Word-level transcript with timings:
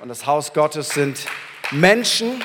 Und 0.00 0.08
das 0.08 0.24
Haus 0.24 0.54
Gottes 0.54 0.88
sind 0.88 1.26
Menschen. 1.72 2.42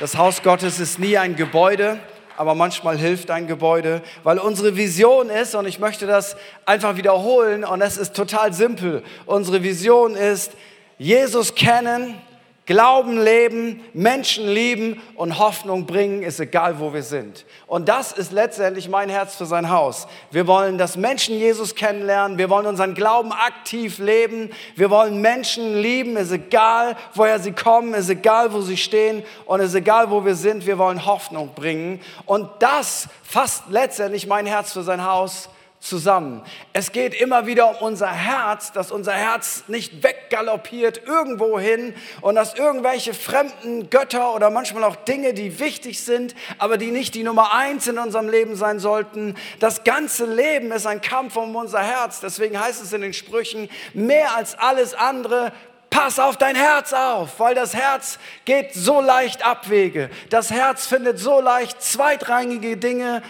Das 0.00 0.16
Haus 0.16 0.42
Gottes 0.42 0.80
ist 0.80 0.98
nie 0.98 1.16
ein 1.16 1.36
Gebäude, 1.36 2.00
aber 2.36 2.56
manchmal 2.56 2.98
hilft 2.98 3.30
ein 3.30 3.46
Gebäude, 3.46 4.02
weil 4.24 4.40
unsere 4.40 4.76
Vision 4.76 5.30
ist, 5.30 5.54
und 5.54 5.68
ich 5.68 5.78
möchte 5.78 6.08
das 6.08 6.36
einfach 6.64 6.96
wiederholen, 6.96 7.64
und 7.64 7.80
es 7.80 7.96
ist 7.96 8.16
total 8.16 8.52
simpel, 8.52 9.04
unsere 9.24 9.62
Vision 9.62 10.16
ist, 10.16 10.50
Jesus 10.98 11.54
kennen, 11.54 12.20
Glauben 12.66 13.22
leben, 13.22 13.80
Menschen 13.94 14.48
lieben 14.48 15.00
und 15.14 15.38
Hoffnung 15.38 15.86
bringen, 15.86 16.24
ist 16.24 16.40
egal, 16.40 16.80
wo 16.80 16.92
wir 16.92 17.04
sind. 17.04 17.44
Und 17.68 17.88
das 17.88 18.10
ist 18.10 18.32
letztendlich 18.32 18.88
mein 18.88 19.08
Herz 19.08 19.36
für 19.36 19.46
sein 19.46 19.70
Haus. 19.70 20.08
Wir 20.32 20.48
wollen, 20.48 20.76
dass 20.76 20.96
Menschen 20.96 21.38
Jesus 21.38 21.76
kennenlernen. 21.76 22.38
Wir 22.38 22.50
wollen 22.50 22.66
unseren 22.66 22.94
Glauben 22.94 23.30
aktiv 23.30 23.98
leben. 23.98 24.50
Wir 24.74 24.90
wollen 24.90 25.20
Menschen 25.20 25.76
lieben. 25.76 26.16
Ist 26.16 26.32
egal, 26.32 26.96
woher 27.14 27.38
sie 27.38 27.52
kommen. 27.52 27.94
Ist 27.94 28.10
egal, 28.10 28.52
wo 28.52 28.60
sie 28.60 28.76
stehen. 28.76 29.22
Und 29.44 29.60
ist 29.60 29.76
egal, 29.76 30.10
wo 30.10 30.24
wir 30.24 30.34
sind. 30.34 30.66
Wir 30.66 30.76
wollen 30.76 31.06
Hoffnung 31.06 31.54
bringen. 31.54 32.00
Und 32.24 32.50
das 32.58 33.08
fasst 33.22 33.62
letztendlich 33.68 34.26
mein 34.26 34.46
Herz 34.46 34.72
für 34.72 34.82
sein 34.82 35.04
Haus 35.04 35.48
zusammen. 35.86 36.42
Es 36.72 36.92
geht 36.92 37.14
immer 37.14 37.46
wieder 37.46 37.70
um 37.70 37.76
unser 37.86 38.10
Herz, 38.10 38.72
dass 38.72 38.90
unser 38.90 39.12
Herz 39.12 39.64
nicht 39.68 40.02
weggaloppiert 40.02 41.06
irgendwo 41.06 41.58
hin 41.58 41.94
und 42.20 42.34
dass 42.34 42.54
irgendwelche 42.54 43.14
fremden 43.14 43.88
Götter 43.90 44.34
oder 44.34 44.50
manchmal 44.50 44.84
auch 44.84 44.96
Dinge, 44.96 45.34
die 45.34 45.58
wichtig 45.58 46.02
sind, 46.02 46.34
aber 46.58 46.78
die 46.78 46.90
nicht 46.90 47.14
die 47.14 47.22
Nummer 47.22 47.54
eins 47.54 47.86
in 47.86 47.98
unserem 47.98 48.28
Leben 48.28 48.56
sein 48.56 48.80
sollten. 48.80 49.36
Das 49.60 49.84
ganze 49.84 50.26
Leben 50.26 50.72
ist 50.72 50.86
ein 50.86 51.00
Kampf 51.00 51.36
um 51.36 51.54
unser 51.54 51.82
Herz. 51.82 52.20
Deswegen 52.20 52.58
heißt 52.58 52.82
es 52.82 52.92
in 52.92 53.00
den 53.00 53.12
Sprüchen, 53.12 53.68
mehr 53.94 54.34
als 54.36 54.58
alles 54.58 54.94
andere 54.94 55.52
Pass 55.88 56.18
auf 56.18 56.36
dein 56.36 56.56
Herz 56.56 56.92
auf, 56.92 57.40
weil 57.40 57.54
das 57.54 57.72
Herz 57.72 58.18
geht 58.44 58.74
so 58.74 59.00
leicht 59.00 59.46
Abwege. 59.46 60.10
Das 60.28 60.50
Herz 60.50 60.86
findet 60.86 61.18
so 61.18 61.40
leicht 61.40 61.80
zweitrangige 61.80 62.76
Dinge 62.76 63.22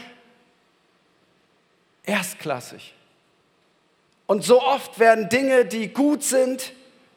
erstklassig. 2.06 2.94
Und 4.26 4.44
so 4.44 4.62
oft 4.62 4.98
werden 4.98 5.28
Dinge, 5.28 5.64
die 5.64 5.88
gut 5.88 6.22
sind, 6.22 6.72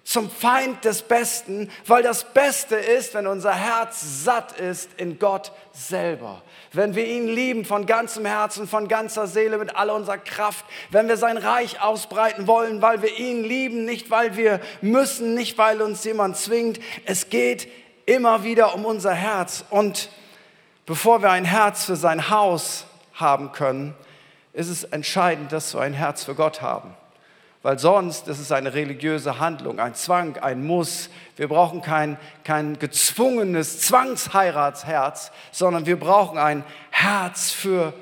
zum 0.09 0.27
Feind 0.31 0.85
des 0.85 1.03
Besten, 1.03 1.69
weil 1.85 2.01
das 2.01 2.33
Beste 2.33 2.75
ist, 2.75 3.13
wenn 3.13 3.27
unser 3.27 3.53
Herz 3.53 4.23
satt 4.23 4.59
ist 4.59 4.89
in 4.97 5.19
Gott 5.19 5.51
selber. 5.71 6.41
Wenn 6.73 6.95
wir 6.95 7.05
ihn 7.05 7.27
lieben 7.27 7.63
von 7.63 7.85
ganzem 7.85 8.25
Herzen, 8.25 8.67
von 8.67 8.87
ganzer 8.87 9.27
Seele, 9.27 9.59
mit 9.59 9.75
all 9.75 9.91
unserer 9.91 10.17
Kraft. 10.17 10.65
Wenn 10.89 11.07
wir 11.07 11.17
sein 11.17 11.37
Reich 11.37 11.79
ausbreiten 11.81 12.47
wollen, 12.47 12.81
weil 12.81 13.03
wir 13.03 13.19
ihn 13.19 13.43
lieben, 13.43 13.85
nicht 13.85 14.09
weil 14.09 14.35
wir 14.35 14.59
müssen, 14.81 15.35
nicht 15.35 15.59
weil 15.59 15.79
uns 15.79 16.03
jemand 16.03 16.37
zwingt. 16.37 16.79
Es 17.05 17.29
geht 17.29 17.67
immer 18.07 18.43
wieder 18.43 18.73
um 18.73 18.85
unser 18.85 19.13
Herz. 19.13 19.63
Und 19.69 20.09
bevor 20.87 21.21
wir 21.21 21.29
ein 21.29 21.45
Herz 21.45 21.85
für 21.85 21.95
sein 21.95 22.31
Haus 22.31 22.85
haben 23.13 23.51
können, 23.51 23.93
ist 24.53 24.69
es 24.69 24.83
entscheidend, 24.83 25.51
dass 25.51 25.73
wir 25.73 25.81
ein 25.81 25.93
Herz 25.93 26.23
für 26.23 26.35
Gott 26.35 26.61
haben. 26.61 26.95
Weil 27.61 27.77
sonst 27.77 28.27
ist 28.29 28.39
es 28.39 28.53
eine 28.53 28.73
religiöse 28.73 29.39
Handlung, 29.39 29.79
ein 29.79 29.93
Zwang, 29.93 30.37
ein 30.37 30.65
Muss. 30.65 31.09
Wir 31.35 31.49
brauchen 31.49 31.81
kein, 31.81 32.17
kein 32.45 32.79
gezwungenes 32.79 33.81
Zwangsheiratsherz, 33.81 35.31
sondern 35.51 35.85
wir 35.85 35.99
brauchen 35.99 36.37
ein 36.37 36.63
Herz 36.89 37.51
für 37.51 37.93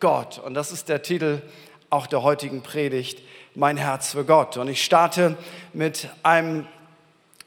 Gott. 0.00 0.38
Und 0.38 0.54
das 0.54 0.72
ist 0.72 0.88
der 0.88 1.02
Titel 1.02 1.42
auch 1.90 2.06
der 2.06 2.22
heutigen 2.22 2.62
Predigt, 2.62 3.20
mein 3.54 3.76
Herz 3.76 4.12
für 4.12 4.24
Gott. 4.24 4.56
Und 4.56 4.68
ich 4.68 4.82
starte 4.82 5.36
mit 5.74 6.08
einem 6.22 6.66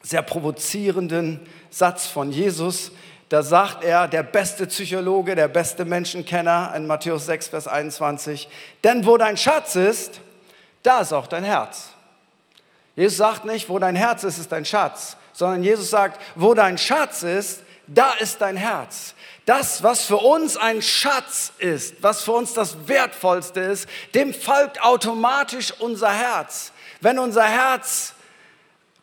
sehr 0.02 0.22
provozierenden 0.22 1.40
Satz 1.70 2.06
von 2.06 2.30
Jesus, 2.30 2.92
da 3.28 3.42
sagt 3.42 3.82
er, 3.82 4.06
der 4.06 4.22
beste 4.22 4.66
Psychologe, 4.66 5.34
der 5.34 5.48
beste 5.48 5.84
Menschenkenner 5.84 6.72
in 6.76 6.86
Matthäus 6.86 7.26
6, 7.26 7.48
Vers 7.48 7.66
21, 7.66 8.48
denn 8.84 9.04
wo 9.04 9.16
dein 9.16 9.36
Schatz 9.36 9.74
ist, 9.74 10.20
da 10.82 11.00
ist 11.00 11.12
auch 11.12 11.26
dein 11.26 11.44
Herz. 11.44 11.90
Jesus 12.94 13.18
sagt 13.18 13.44
nicht, 13.44 13.68
wo 13.68 13.78
dein 13.78 13.96
Herz 13.96 14.22
ist, 14.24 14.38
ist 14.38 14.52
dein 14.52 14.64
Schatz, 14.64 15.16
sondern 15.32 15.64
Jesus 15.64 15.90
sagt, 15.90 16.20
wo 16.34 16.54
dein 16.54 16.78
Schatz 16.78 17.24
ist, 17.24 17.62
da 17.88 18.12
ist 18.12 18.40
dein 18.40 18.56
Herz. 18.56 19.14
Das, 19.44 19.82
was 19.82 20.02
für 20.02 20.16
uns 20.16 20.56
ein 20.56 20.82
Schatz 20.82 21.52
ist, 21.58 22.02
was 22.02 22.22
für 22.22 22.32
uns 22.32 22.52
das 22.52 22.88
Wertvollste 22.88 23.60
ist, 23.60 23.88
dem 24.14 24.34
folgt 24.34 24.82
automatisch 24.82 25.72
unser 25.78 26.10
Herz. 26.10 26.72
Wenn 27.00 27.18
unser 27.18 27.44
Herz 27.44 28.14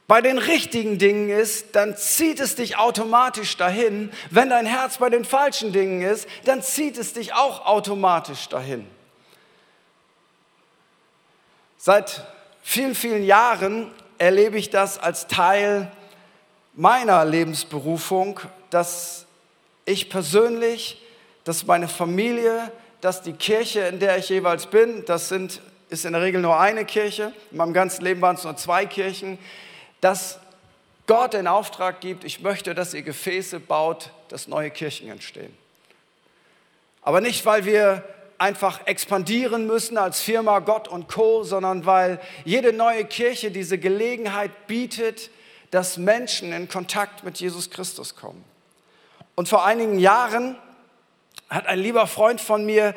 bei 0.08 0.22
den 0.22 0.38
richtigen 0.38 0.98
Dingen 0.98 1.30
ist, 1.30 1.76
dann 1.76 1.96
zieht 1.96 2.40
es 2.40 2.56
dich 2.56 2.78
automatisch 2.78 3.56
dahin. 3.56 4.12
Wenn 4.30 4.50
dein 4.50 4.66
Herz 4.66 4.98
bei 4.98 5.10
den 5.10 5.24
falschen 5.24 5.72
Dingen 5.72 6.02
ist, 6.02 6.28
dann 6.46 6.62
zieht 6.62 6.98
es 6.98 7.14
dich 7.14 7.34
auch 7.34 7.66
automatisch 7.66 8.50
dahin. 8.50 8.86
Seit 11.78 12.26
vielen, 12.62 12.96
vielen 12.96 13.24
Jahren 13.24 13.92
erlebe 14.18 14.58
ich 14.58 14.70
das 14.70 15.00
als 15.00 15.28
Teil 15.28 15.92
meiner 16.74 17.24
Lebensberufung, 17.24 18.40
dass 18.70 19.26
ich 19.86 20.10
persönlich, 20.10 21.02
dass 21.44 21.66
meine 21.66 21.88
Familie, 21.88 22.72
dass 23.02 23.22
die 23.22 23.34
Kirche, 23.34 23.82
in 23.82 24.00
der 24.00 24.18
ich 24.18 24.30
jeweils 24.30 24.68
bin, 24.68 25.04
das 25.06 25.30
sind, 25.30 25.62
ist 25.90 26.06
in 26.06 26.14
der 26.14 26.22
Regel 26.22 26.42
nur 26.42 26.60
eine 26.60 26.86
Kirche, 26.86 27.34
in 27.52 27.58
meinem 27.58 27.74
ganzen 27.74 28.04
Leben 28.04 28.22
waren 28.22 28.36
es 28.36 28.44
nur 28.44 28.56
zwei 28.56 28.86
Kirchen, 28.86 29.38
dass 30.04 30.40
Gott 31.08 31.34
den 31.34 31.48
Auftrag 31.48 32.02
gibt, 32.02 32.24
ich 32.24 32.42
möchte, 32.42 32.76
dass 32.76 32.94
ihr 32.94 33.04
Gefäße 33.04 33.60
baut, 33.60 34.12
dass 34.30 34.48
neue 34.48 34.70
Kirchen 34.70 35.10
entstehen. 35.10 35.56
Aber 37.02 37.22
nicht, 37.22 37.46
weil 37.46 37.66
wir 37.66 38.04
einfach 38.38 38.86
expandieren 38.86 39.68
müssen 39.68 39.98
als 39.98 40.22
Firma 40.22 40.60
Gott 40.60 40.88
und 40.88 41.08
Co, 41.08 41.44
sondern 41.44 41.86
weil 41.86 42.20
jede 42.44 42.74
neue 42.74 43.06
Kirche 43.06 43.52
diese 43.52 43.78
Gelegenheit 43.78 44.68
bietet, 44.68 45.30
dass 45.72 45.98
Menschen 45.98 46.52
in 46.52 46.68
Kontakt 46.68 47.24
mit 47.24 47.40
Jesus 47.40 47.70
Christus 47.70 48.16
kommen. 48.16 48.44
Und 49.36 49.50
vor 49.50 49.66
einigen 49.66 50.00
Jahren 50.00 50.58
hat 51.50 51.68
ein 51.68 51.80
lieber 51.80 52.08
Freund 52.08 52.42
von 52.42 52.66
mir 52.66 52.94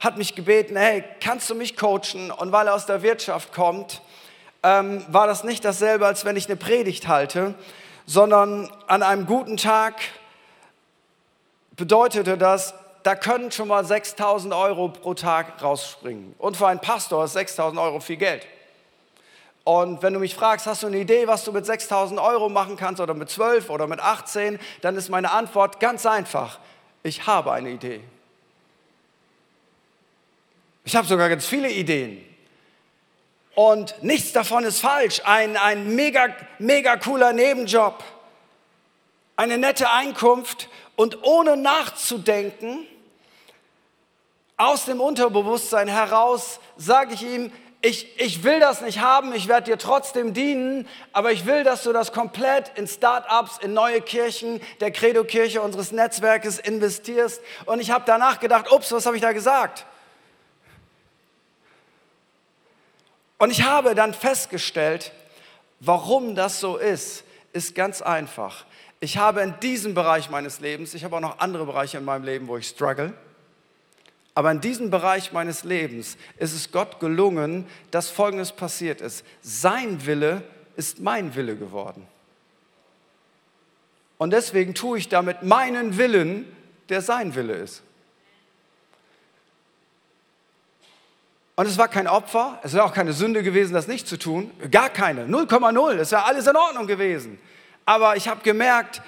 hat 0.00 0.16
mich 0.16 0.34
gebeten, 0.34 0.76
hey, 0.76 1.02
kannst 1.20 1.50
du 1.50 1.54
mich 1.54 1.76
coachen? 1.76 2.30
Und 2.30 2.52
weil 2.52 2.68
er 2.68 2.74
aus 2.74 2.86
der 2.86 3.02
Wirtschaft 3.02 3.52
kommt, 3.52 4.00
ähm, 4.62 5.04
war 5.08 5.26
das 5.26 5.44
nicht 5.44 5.64
dasselbe, 5.64 6.06
als 6.06 6.24
wenn 6.24 6.36
ich 6.36 6.46
eine 6.46 6.56
Predigt 6.56 7.08
halte, 7.08 7.54
sondern 8.06 8.70
an 8.86 9.02
einem 9.02 9.26
guten 9.26 9.56
Tag 9.56 9.94
bedeutete 11.76 12.36
das, 12.36 12.74
da 13.04 13.14
können 13.14 13.50
schon 13.52 13.68
mal 13.68 13.84
6000 13.84 14.52
Euro 14.52 14.88
pro 14.88 15.14
Tag 15.14 15.62
rausspringen. 15.62 16.34
Und 16.38 16.56
für 16.56 16.66
einen 16.66 16.80
Pastor 16.80 17.24
ist 17.24 17.34
6000 17.34 17.80
Euro 17.80 18.00
viel 18.00 18.16
Geld. 18.16 18.46
Und 19.64 20.02
wenn 20.02 20.14
du 20.14 20.18
mich 20.18 20.34
fragst, 20.34 20.66
hast 20.66 20.82
du 20.82 20.86
eine 20.86 20.98
Idee, 20.98 21.26
was 21.26 21.44
du 21.44 21.52
mit 21.52 21.66
6000 21.66 22.18
Euro 22.18 22.48
machen 22.48 22.76
kannst 22.76 23.00
oder 23.00 23.14
mit 23.14 23.28
12 23.28 23.70
oder 23.70 23.86
mit 23.86 24.00
18, 24.00 24.58
dann 24.80 24.96
ist 24.96 25.10
meine 25.10 25.30
Antwort 25.30 25.78
ganz 25.78 26.06
einfach. 26.06 26.58
Ich 27.02 27.26
habe 27.26 27.52
eine 27.52 27.70
Idee. 27.70 28.00
Ich 30.84 30.96
habe 30.96 31.06
sogar 31.06 31.28
ganz 31.28 31.46
viele 31.46 31.70
Ideen. 31.70 32.27
Und 33.58 34.04
nichts 34.04 34.30
davon 34.30 34.62
ist 34.62 34.78
falsch. 34.78 35.20
Ein, 35.24 35.56
ein 35.56 35.96
mega, 35.96 36.28
mega 36.60 36.96
cooler 36.96 37.32
Nebenjob, 37.32 38.04
eine 39.34 39.58
nette 39.58 39.90
Einkunft 39.90 40.68
und 40.94 41.24
ohne 41.24 41.56
nachzudenken, 41.56 42.86
aus 44.56 44.84
dem 44.84 45.00
Unterbewusstsein 45.00 45.88
heraus, 45.88 46.60
sage 46.76 47.14
ich 47.14 47.22
ihm, 47.24 47.50
ich, 47.80 48.20
ich 48.20 48.44
will 48.44 48.60
das 48.60 48.80
nicht 48.80 49.00
haben, 49.00 49.34
ich 49.34 49.48
werde 49.48 49.72
dir 49.72 49.78
trotzdem 49.78 50.34
dienen, 50.34 50.86
aber 51.12 51.32
ich 51.32 51.44
will, 51.44 51.64
dass 51.64 51.82
du 51.82 51.92
das 51.92 52.12
komplett 52.12 52.70
in 52.78 52.86
Start-ups, 52.86 53.58
in 53.58 53.72
neue 53.72 54.00
Kirchen, 54.00 54.60
der 54.78 54.92
Credo-Kirche 54.92 55.62
unseres 55.62 55.90
Netzwerkes 55.90 56.60
investierst. 56.60 57.42
Und 57.66 57.80
ich 57.80 57.90
habe 57.90 58.04
danach 58.06 58.38
gedacht, 58.38 58.70
ups, 58.70 58.92
was 58.92 59.04
habe 59.04 59.16
ich 59.16 59.22
da 59.22 59.32
gesagt? 59.32 59.84
Und 63.38 63.50
ich 63.50 63.62
habe 63.62 63.94
dann 63.94 64.12
festgestellt, 64.14 65.12
warum 65.80 66.34
das 66.34 66.60
so 66.60 66.76
ist, 66.76 67.24
ist 67.52 67.74
ganz 67.74 68.02
einfach. 68.02 68.64
Ich 69.00 69.16
habe 69.16 69.42
in 69.42 69.54
diesem 69.60 69.94
Bereich 69.94 70.28
meines 70.28 70.60
Lebens, 70.60 70.94
ich 70.94 71.04
habe 71.04 71.16
auch 71.16 71.20
noch 71.20 71.38
andere 71.38 71.64
Bereiche 71.64 71.98
in 71.98 72.04
meinem 72.04 72.24
Leben, 72.24 72.48
wo 72.48 72.56
ich 72.56 72.66
struggle, 72.66 73.14
aber 74.34 74.50
in 74.52 74.60
diesem 74.60 74.90
Bereich 74.90 75.32
meines 75.32 75.64
Lebens 75.64 76.16
ist 76.36 76.54
es 76.54 76.70
Gott 76.70 77.00
gelungen, 77.00 77.66
dass 77.90 78.08
Folgendes 78.08 78.52
passiert 78.52 79.00
ist. 79.00 79.24
Sein 79.42 80.06
Wille 80.06 80.42
ist 80.76 81.00
mein 81.00 81.34
Wille 81.34 81.56
geworden. 81.56 82.06
Und 84.16 84.32
deswegen 84.32 84.74
tue 84.74 84.98
ich 84.98 85.08
damit 85.08 85.42
meinen 85.42 85.96
Willen, 85.96 86.44
der 86.88 87.02
sein 87.02 87.34
Wille 87.34 87.54
ist. 87.54 87.82
Und 91.58 91.66
es 91.66 91.76
war 91.76 91.88
kein 91.88 92.06
Opfer, 92.06 92.60
es 92.62 92.72
wäre 92.72 92.84
auch 92.84 92.94
keine 92.94 93.12
Sünde 93.12 93.42
gewesen, 93.42 93.74
das 93.74 93.88
nicht 93.88 94.06
zu 94.06 94.16
tun. 94.16 94.52
Gar 94.70 94.90
keine, 94.90 95.24
0,0, 95.24 95.94
es 95.98 96.12
wäre 96.12 96.22
alles 96.22 96.46
in 96.46 96.54
Ordnung 96.54 96.86
gewesen. 96.86 97.36
aber 97.84 98.14
ich 98.14 98.28
habe 98.28 98.42
gemerkt, 98.44 99.02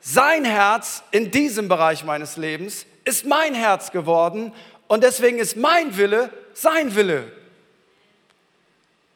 sein 0.00 0.44
Herz 0.44 1.04
in 1.12 1.30
diesem 1.30 1.68
Bereich 1.68 2.02
meines 2.02 2.36
Lebens 2.36 2.86
ist 3.04 3.24
mein 3.24 3.54
Herz 3.54 3.92
geworden 3.92 4.52
und 4.88 5.04
deswegen 5.04 5.38
ist 5.38 5.56
mein 5.56 5.96
Wille 5.96 6.30
sein 6.54 6.96
Wille. 6.96 7.30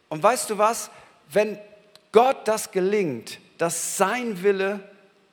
Und 0.08 0.22
weißt 0.22 0.48
du 0.50 0.56
was? 0.56 0.92
Wenn 1.28 1.58
Gott 2.12 2.46
das 2.46 2.70
gelingt, 2.70 3.40
dass 3.58 3.96
sein 3.96 4.44
Wille 4.44 4.78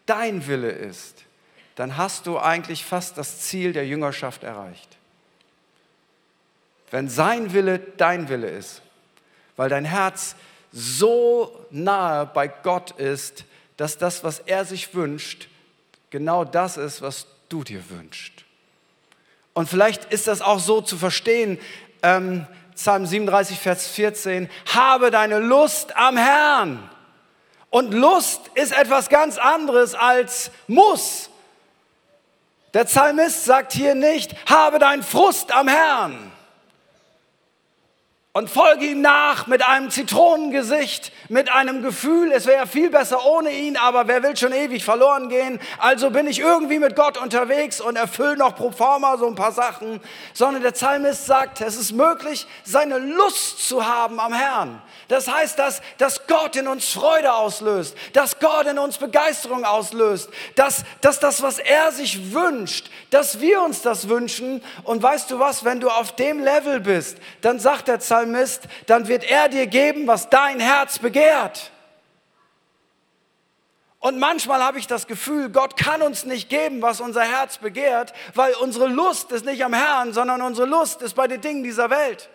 dein 0.07 0.47
Wille 0.47 0.71
ist, 0.71 1.23
dann 1.75 1.97
hast 1.97 2.25
du 2.25 2.39
eigentlich 2.39 2.83
fast 2.83 3.15
das 3.19 3.41
Ziel 3.41 3.73
der 3.73 3.85
Jüngerschaft 3.85 4.43
erreicht. 4.43 4.96
Wenn 6.91 7.09
sein 7.09 7.53
Wille 7.53 7.79
dein 7.79 8.29
Wille 8.29 8.49
ist, 8.49 8.81
weil 9.55 9.69
dein 9.69 9.85
Herz 9.85 10.35
so 10.71 11.65
nahe 11.69 12.25
bei 12.27 12.47
Gott 12.47 12.91
ist, 12.91 13.45
dass 13.75 13.97
das, 13.97 14.23
was 14.23 14.39
er 14.39 14.65
sich 14.65 14.93
wünscht, 14.93 15.47
genau 16.09 16.43
das 16.45 16.77
ist, 16.77 17.01
was 17.01 17.27
du 17.49 17.63
dir 17.63 17.89
wünschst. 17.89 18.33
Und 19.53 19.67
vielleicht 19.69 20.05
ist 20.05 20.27
das 20.27 20.41
auch 20.41 20.59
so 20.59 20.81
zu 20.81 20.97
verstehen, 20.97 21.59
ähm, 22.03 22.45
Psalm 22.75 23.05
37, 23.05 23.59
Vers 23.59 23.87
14, 23.87 24.49
habe 24.73 25.09
deine 25.09 25.39
Lust 25.39 25.95
am 25.97 26.15
Herrn. 26.15 26.89
Und 27.69 27.93
Lust 27.93 28.41
ist 28.53 28.71
etwas 28.71 29.09
ganz 29.09 29.37
anderes 29.37 29.95
als 29.95 30.51
muss. 30.67 31.31
Der 32.73 32.83
Psalmist 32.85 33.45
sagt 33.45 33.73
hier 33.73 33.95
nicht, 33.95 34.35
habe 34.47 34.77
deinen 34.77 35.01
Frust 35.01 35.51
am 35.51 35.67
Herrn 35.67 36.31
und 38.37 38.51
folge 38.51 38.85
ihm 38.85 39.01
nach 39.01 39.47
mit 39.47 39.67
einem 39.67 39.89
Zitronengesicht, 39.89 41.11
mit 41.27 41.51
einem 41.51 41.81
Gefühl, 41.81 42.31
es 42.31 42.45
wäre 42.45 42.67
viel 42.67 42.91
besser 42.91 43.25
ohne 43.25 43.49
ihn, 43.49 43.77
aber 43.77 44.07
wer 44.07 44.21
will 44.21 44.37
schon 44.37 44.53
ewig 44.53 44.85
verloren 44.85 45.27
gehen? 45.27 45.59
Also 45.79 46.11
bin 46.11 46.27
ich 46.27 46.37
irgendwie 46.37 46.77
mit 46.77 46.95
Gott 46.95 47.17
unterwegs 47.17 47.81
und 47.81 47.95
erfülle 47.95 48.37
noch 48.37 48.55
pro 48.55 48.69
forma 48.69 49.17
so 49.17 49.25
ein 49.25 49.33
paar 49.33 49.53
Sachen, 49.53 49.99
sondern 50.33 50.61
der 50.61 50.73
Psalmist 50.73 51.25
sagt, 51.25 51.61
es 51.61 51.77
ist 51.77 51.93
möglich, 51.93 52.45
seine 52.63 52.99
Lust 52.99 53.67
zu 53.67 53.83
haben 53.87 54.19
am 54.19 54.33
Herrn. 54.33 54.83
Das 55.07 55.27
heißt, 55.27 55.57
dass, 55.57 55.81
dass 55.97 56.27
Gott 56.27 56.55
in 56.57 56.67
uns 56.67 56.89
Freude 56.89 57.33
auslöst, 57.33 57.95
dass 58.13 58.39
Gott 58.39 58.67
in 58.67 58.77
uns 58.77 58.99
Begeisterung 58.99 59.65
auslöst, 59.65 60.29
dass, 60.53 60.83
dass 61.01 61.19
das, 61.19 61.41
was 61.41 61.57
er 61.57 61.91
sich 61.91 62.33
wünscht, 62.33 62.91
dass 63.09 63.39
wir 63.39 63.63
uns 63.63 63.81
das 63.81 64.09
wünschen. 64.09 64.61
Und 64.83 65.01
weißt 65.01 65.31
du 65.31 65.39
was, 65.39 65.65
wenn 65.65 65.79
du 65.79 65.89
auf 65.89 66.11
dem 66.15 66.43
Level 66.43 66.81
bist, 66.81 67.17
dann 67.41 67.59
sagt 67.59 67.87
der 67.87 67.97
Psalmist, 67.97 68.26
dann 68.85 69.07
wird 69.07 69.23
er 69.23 69.49
dir 69.49 69.67
geben, 69.67 70.07
was 70.07 70.29
dein 70.29 70.59
Herz 70.59 70.99
begehrt. 70.99 71.71
Und 73.99 74.19
manchmal 74.19 74.63
habe 74.63 74.79
ich 74.79 74.87
das 74.87 75.07
Gefühl, 75.07 75.49
Gott 75.49 75.75
kann 75.75 76.01
uns 76.01 76.23
nicht 76.23 76.49
geben, 76.49 76.81
was 76.81 77.01
unser 77.01 77.23
Herz 77.23 77.57
begehrt, 77.57 78.13
weil 78.35 78.53
unsere 78.53 78.87
Lust 78.87 79.31
ist 79.31 79.45
nicht 79.45 79.63
am 79.65 79.73
Herrn, 79.73 80.13
sondern 80.13 80.41
unsere 80.41 80.67
Lust 80.67 81.01
ist 81.01 81.15
bei 81.15 81.27
den 81.27 81.41
Dingen 81.41 81.63
dieser 81.63 81.89
Welt. 81.89 82.29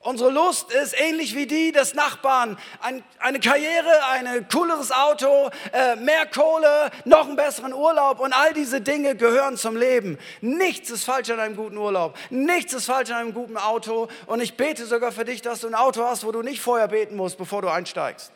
Unsere 0.00 0.30
Lust 0.30 0.70
ist 0.70 0.98
ähnlich 0.98 1.34
wie 1.34 1.46
die 1.46 1.72
des 1.72 1.94
Nachbarn. 1.94 2.56
Ein, 2.80 3.02
eine 3.18 3.40
Karriere, 3.40 3.90
ein 4.10 4.48
cooleres 4.48 4.92
Auto, 4.92 5.50
äh, 5.72 5.96
mehr 5.96 6.24
Kohle, 6.26 6.90
noch 7.04 7.26
einen 7.26 7.34
besseren 7.34 7.72
Urlaub 7.72 8.20
und 8.20 8.32
all 8.32 8.54
diese 8.54 8.80
Dinge 8.80 9.16
gehören 9.16 9.56
zum 9.56 9.76
Leben. 9.76 10.16
Nichts 10.40 10.90
ist 10.90 11.02
falsch 11.02 11.30
an 11.30 11.40
einem 11.40 11.56
guten 11.56 11.76
Urlaub. 11.76 12.16
Nichts 12.30 12.74
ist 12.74 12.86
falsch 12.86 13.10
an 13.10 13.16
einem 13.16 13.34
guten 13.34 13.56
Auto. 13.56 14.06
Und 14.26 14.40
ich 14.40 14.56
bete 14.56 14.86
sogar 14.86 15.10
für 15.10 15.24
dich, 15.24 15.42
dass 15.42 15.62
du 15.62 15.66
ein 15.66 15.74
Auto 15.74 16.04
hast, 16.04 16.24
wo 16.24 16.30
du 16.30 16.42
nicht 16.42 16.60
vorher 16.60 16.86
beten 16.86 17.16
musst, 17.16 17.36
bevor 17.36 17.60
du 17.62 17.68
einsteigst. 17.68 18.30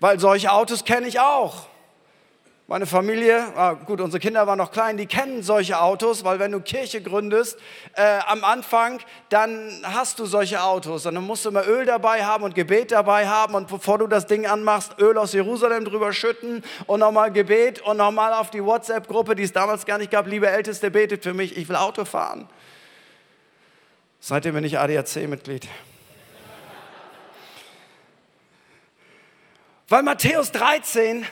Weil 0.00 0.18
solche 0.18 0.50
Autos 0.50 0.86
kenne 0.86 1.06
ich 1.06 1.20
auch. 1.20 1.66
Meine 2.66 2.86
Familie, 2.86 3.44
ah, 3.56 3.74
gut, 3.74 4.00
unsere 4.00 4.20
Kinder 4.20 4.46
waren 4.46 4.56
noch 4.56 4.72
klein, 4.72 4.96
die 4.96 5.04
kennen 5.04 5.42
solche 5.42 5.82
Autos, 5.82 6.24
weil 6.24 6.38
wenn 6.38 6.50
du 6.50 6.60
Kirche 6.60 7.02
gründest, 7.02 7.58
äh, 7.94 8.20
am 8.26 8.42
Anfang, 8.42 9.00
dann 9.28 9.70
hast 9.82 10.18
du 10.18 10.24
solche 10.24 10.62
Autos. 10.62 11.04
Und 11.04 11.14
dann 11.14 11.24
musst 11.24 11.44
du 11.44 11.50
immer 11.50 11.66
Öl 11.66 11.84
dabei 11.84 12.24
haben 12.24 12.42
und 12.42 12.54
Gebet 12.54 12.90
dabei 12.90 13.28
haben. 13.28 13.54
Und 13.54 13.68
bevor 13.68 13.98
du 13.98 14.06
das 14.06 14.26
Ding 14.26 14.46
anmachst, 14.46 14.98
Öl 14.98 15.18
aus 15.18 15.34
Jerusalem 15.34 15.84
drüber 15.84 16.14
schütten 16.14 16.64
und 16.86 17.00
nochmal 17.00 17.30
Gebet 17.30 17.82
und 17.82 17.98
nochmal 17.98 18.32
auf 18.32 18.50
die 18.50 18.64
WhatsApp-Gruppe, 18.64 19.34
die 19.34 19.42
es 19.42 19.52
damals 19.52 19.84
gar 19.84 19.98
nicht 19.98 20.10
gab. 20.10 20.26
Liebe 20.26 20.48
Älteste, 20.48 20.90
betet 20.90 21.22
für 21.22 21.34
mich, 21.34 21.58
ich 21.58 21.68
will 21.68 21.76
Auto 21.76 22.06
fahren. 22.06 22.48
Seitdem 24.20 24.54
bin 24.54 24.64
ich 24.64 24.78
ADAC-Mitglied. 24.78 25.68
Weil 29.86 30.02
Matthäus 30.02 30.50
13 30.50 31.26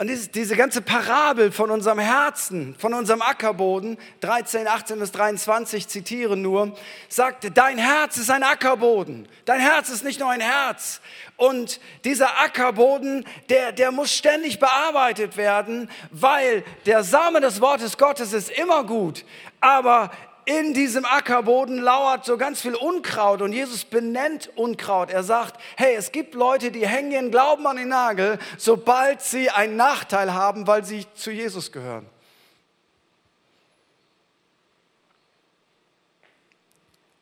und 0.00 0.36
diese, 0.36 0.54
ganze 0.54 0.80
Parabel 0.80 1.50
von 1.50 1.72
unserem 1.72 1.98
Herzen, 1.98 2.76
von 2.78 2.94
unserem 2.94 3.20
Ackerboden, 3.20 3.98
13, 4.20 4.68
18 4.68 4.96
bis 5.00 5.10
23 5.10 5.88
zitiere 5.88 6.36
nur, 6.36 6.76
sagt, 7.08 7.50
dein 7.56 7.78
Herz 7.78 8.16
ist 8.16 8.30
ein 8.30 8.44
Ackerboden. 8.44 9.26
Dein 9.44 9.58
Herz 9.58 9.88
ist 9.88 10.04
nicht 10.04 10.20
nur 10.20 10.30
ein 10.30 10.40
Herz. 10.40 11.00
Und 11.36 11.80
dieser 12.04 12.38
Ackerboden, 12.38 13.24
der, 13.48 13.72
der 13.72 13.90
muss 13.90 14.14
ständig 14.14 14.60
bearbeitet 14.60 15.36
werden, 15.36 15.90
weil 16.12 16.62
der 16.86 17.02
Same 17.02 17.40
des 17.40 17.60
Wortes 17.60 17.98
Gottes 17.98 18.32
ist 18.32 18.50
immer 18.50 18.84
gut. 18.84 19.24
Aber 19.60 20.12
in 20.48 20.72
diesem 20.72 21.04
Ackerboden 21.04 21.76
lauert 21.76 22.24
so 22.24 22.38
ganz 22.38 22.62
viel 22.62 22.74
Unkraut 22.74 23.42
und 23.42 23.52
Jesus 23.52 23.84
benennt 23.84 24.50
Unkraut. 24.56 25.10
Er 25.10 25.22
sagt, 25.22 25.60
hey, 25.76 25.94
es 25.94 26.10
gibt 26.10 26.34
Leute, 26.34 26.70
die 26.70 26.86
hängen 26.86 27.12
ihren 27.12 27.30
Glauben 27.30 27.66
an 27.66 27.76
den 27.76 27.88
Nagel, 27.88 28.38
sobald 28.56 29.20
sie 29.20 29.50
einen 29.50 29.76
Nachteil 29.76 30.32
haben, 30.32 30.66
weil 30.66 30.84
sie 30.84 31.04
zu 31.14 31.30
Jesus 31.30 31.70
gehören. 31.70 32.06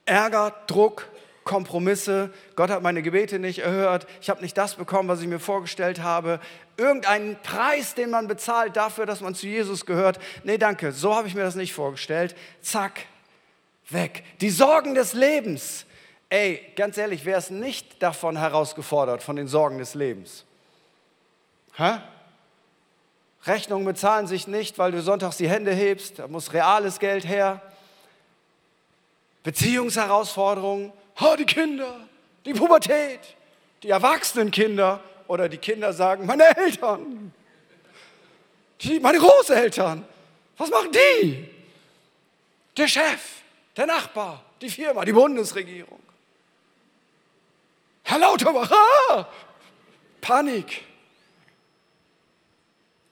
Ärger, 0.04 0.54
Druck, 0.68 1.08
Kompromisse. 1.42 2.32
Gott 2.54 2.70
hat 2.70 2.82
meine 2.84 3.02
Gebete 3.02 3.40
nicht 3.40 3.58
erhört. 3.58 4.06
Ich 4.20 4.30
habe 4.30 4.40
nicht 4.40 4.56
das 4.56 4.76
bekommen, 4.76 5.08
was 5.08 5.20
ich 5.20 5.26
mir 5.26 5.40
vorgestellt 5.40 6.00
habe. 6.00 6.38
Irgendeinen 6.76 7.36
Preis, 7.42 7.96
den 7.96 8.10
man 8.10 8.28
bezahlt 8.28 8.76
dafür, 8.76 9.04
dass 9.04 9.20
man 9.20 9.34
zu 9.34 9.48
Jesus 9.48 9.84
gehört. 9.84 10.20
Nee, 10.44 10.58
danke, 10.58 10.92
so 10.92 11.16
habe 11.16 11.26
ich 11.26 11.34
mir 11.34 11.42
das 11.42 11.56
nicht 11.56 11.72
vorgestellt. 11.72 12.36
Zack, 12.62 13.00
weg. 13.88 14.24
Die 14.40 14.50
Sorgen 14.50 14.94
des 14.94 15.12
Lebens. 15.12 15.86
Ey, 16.28 16.72
ganz 16.74 16.98
ehrlich, 16.98 17.24
wer 17.24 17.38
ist 17.38 17.50
nicht 17.50 18.02
davon 18.02 18.36
herausgefordert, 18.36 19.22
von 19.22 19.36
den 19.36 19.46
Sorgen 19.46 19.78
des 19.78 19.94
Lebens? 19.94 20.44
Hä? 21.76 21.98
Rechnungen 23.44 23.84
bezahlen 23.84 24.26
sich 24.26 24.48
nicht, 24.48 24.76
weil 24.78 24.90
du 24.90 25.00
sonntags 25.00 25.36
die 25.36 25.48
Hände 25.48 25.72
hebst, 25.72 26.18
da 26.18 26.26
muss 26.26 26.52
reales 26.52 26.98
Geld 26.98 27.26
her. 27.26 27.62
Beziehungsherausforderungen, 29.44 30.92
oh, 31.20 31.36
die 31.38 31.44
Kinder, 31.44 32.00
die 32.44 32.54
Pubertät, 32.54 33.20
die 33.84 33.90
erwachsenen 33.90 34.50
Kinder 34.50 35.00
oder 35.28 35.48
die 35.48 35.58
Kinder 35.58 35.92
sagen, 35.92 36.26
meine 36.26 36.56
Eltern, 36.56 37.32
die, 38.80 38.98
meine 38.98 39.18
Großeltern, 39.18 40.04
was 40.56 40.70
machen 40.70 40.90
die? 40.90 41.48
Der 42.76 42.88
Chef, 42.88 43.20
der 43.76 43.86
Nachbar, 43.86 44.42
die 44.60 44.70
Firma, 44.70 45.04
die 45.04 45.12
Bundesregierung. 45.12 46.00
Herr 48.02 48.18
Lauterbach, 48.18 48.70
ah, 49.10 49.28
Panik. 50.20 50.84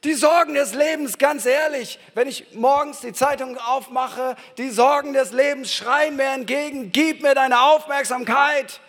Die 0.05 0.15
Sorgen 0.15 0.55
des 0.55 0.75
Lebens, 0.75 1.17
ganz 1.17 1.47
ehrlich, 1.47 1.99
wenn 2.15 2.29
ich 2.29 2.55
morgens 2.55 3.01
die 3.01 3.13
Zeitung 3.13 3.57
aufmache, 3.59 4.37
die 4.59 4.69
Sorgen 4.69 5.15
des 5.15 5.33
Lebens 5.33 5.73
schreien 5.73 6.17
mir 6.17 6.31
entgegen, 6.35 6.93
gib 6.93 7.23
mir 7.23 7.35
deine 7.35 7.63
Aufmerksamkeit, 7.63 8.81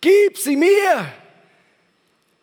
gib 0.00 0.36
sie 0.36 0.56
mir. 0.56 1.10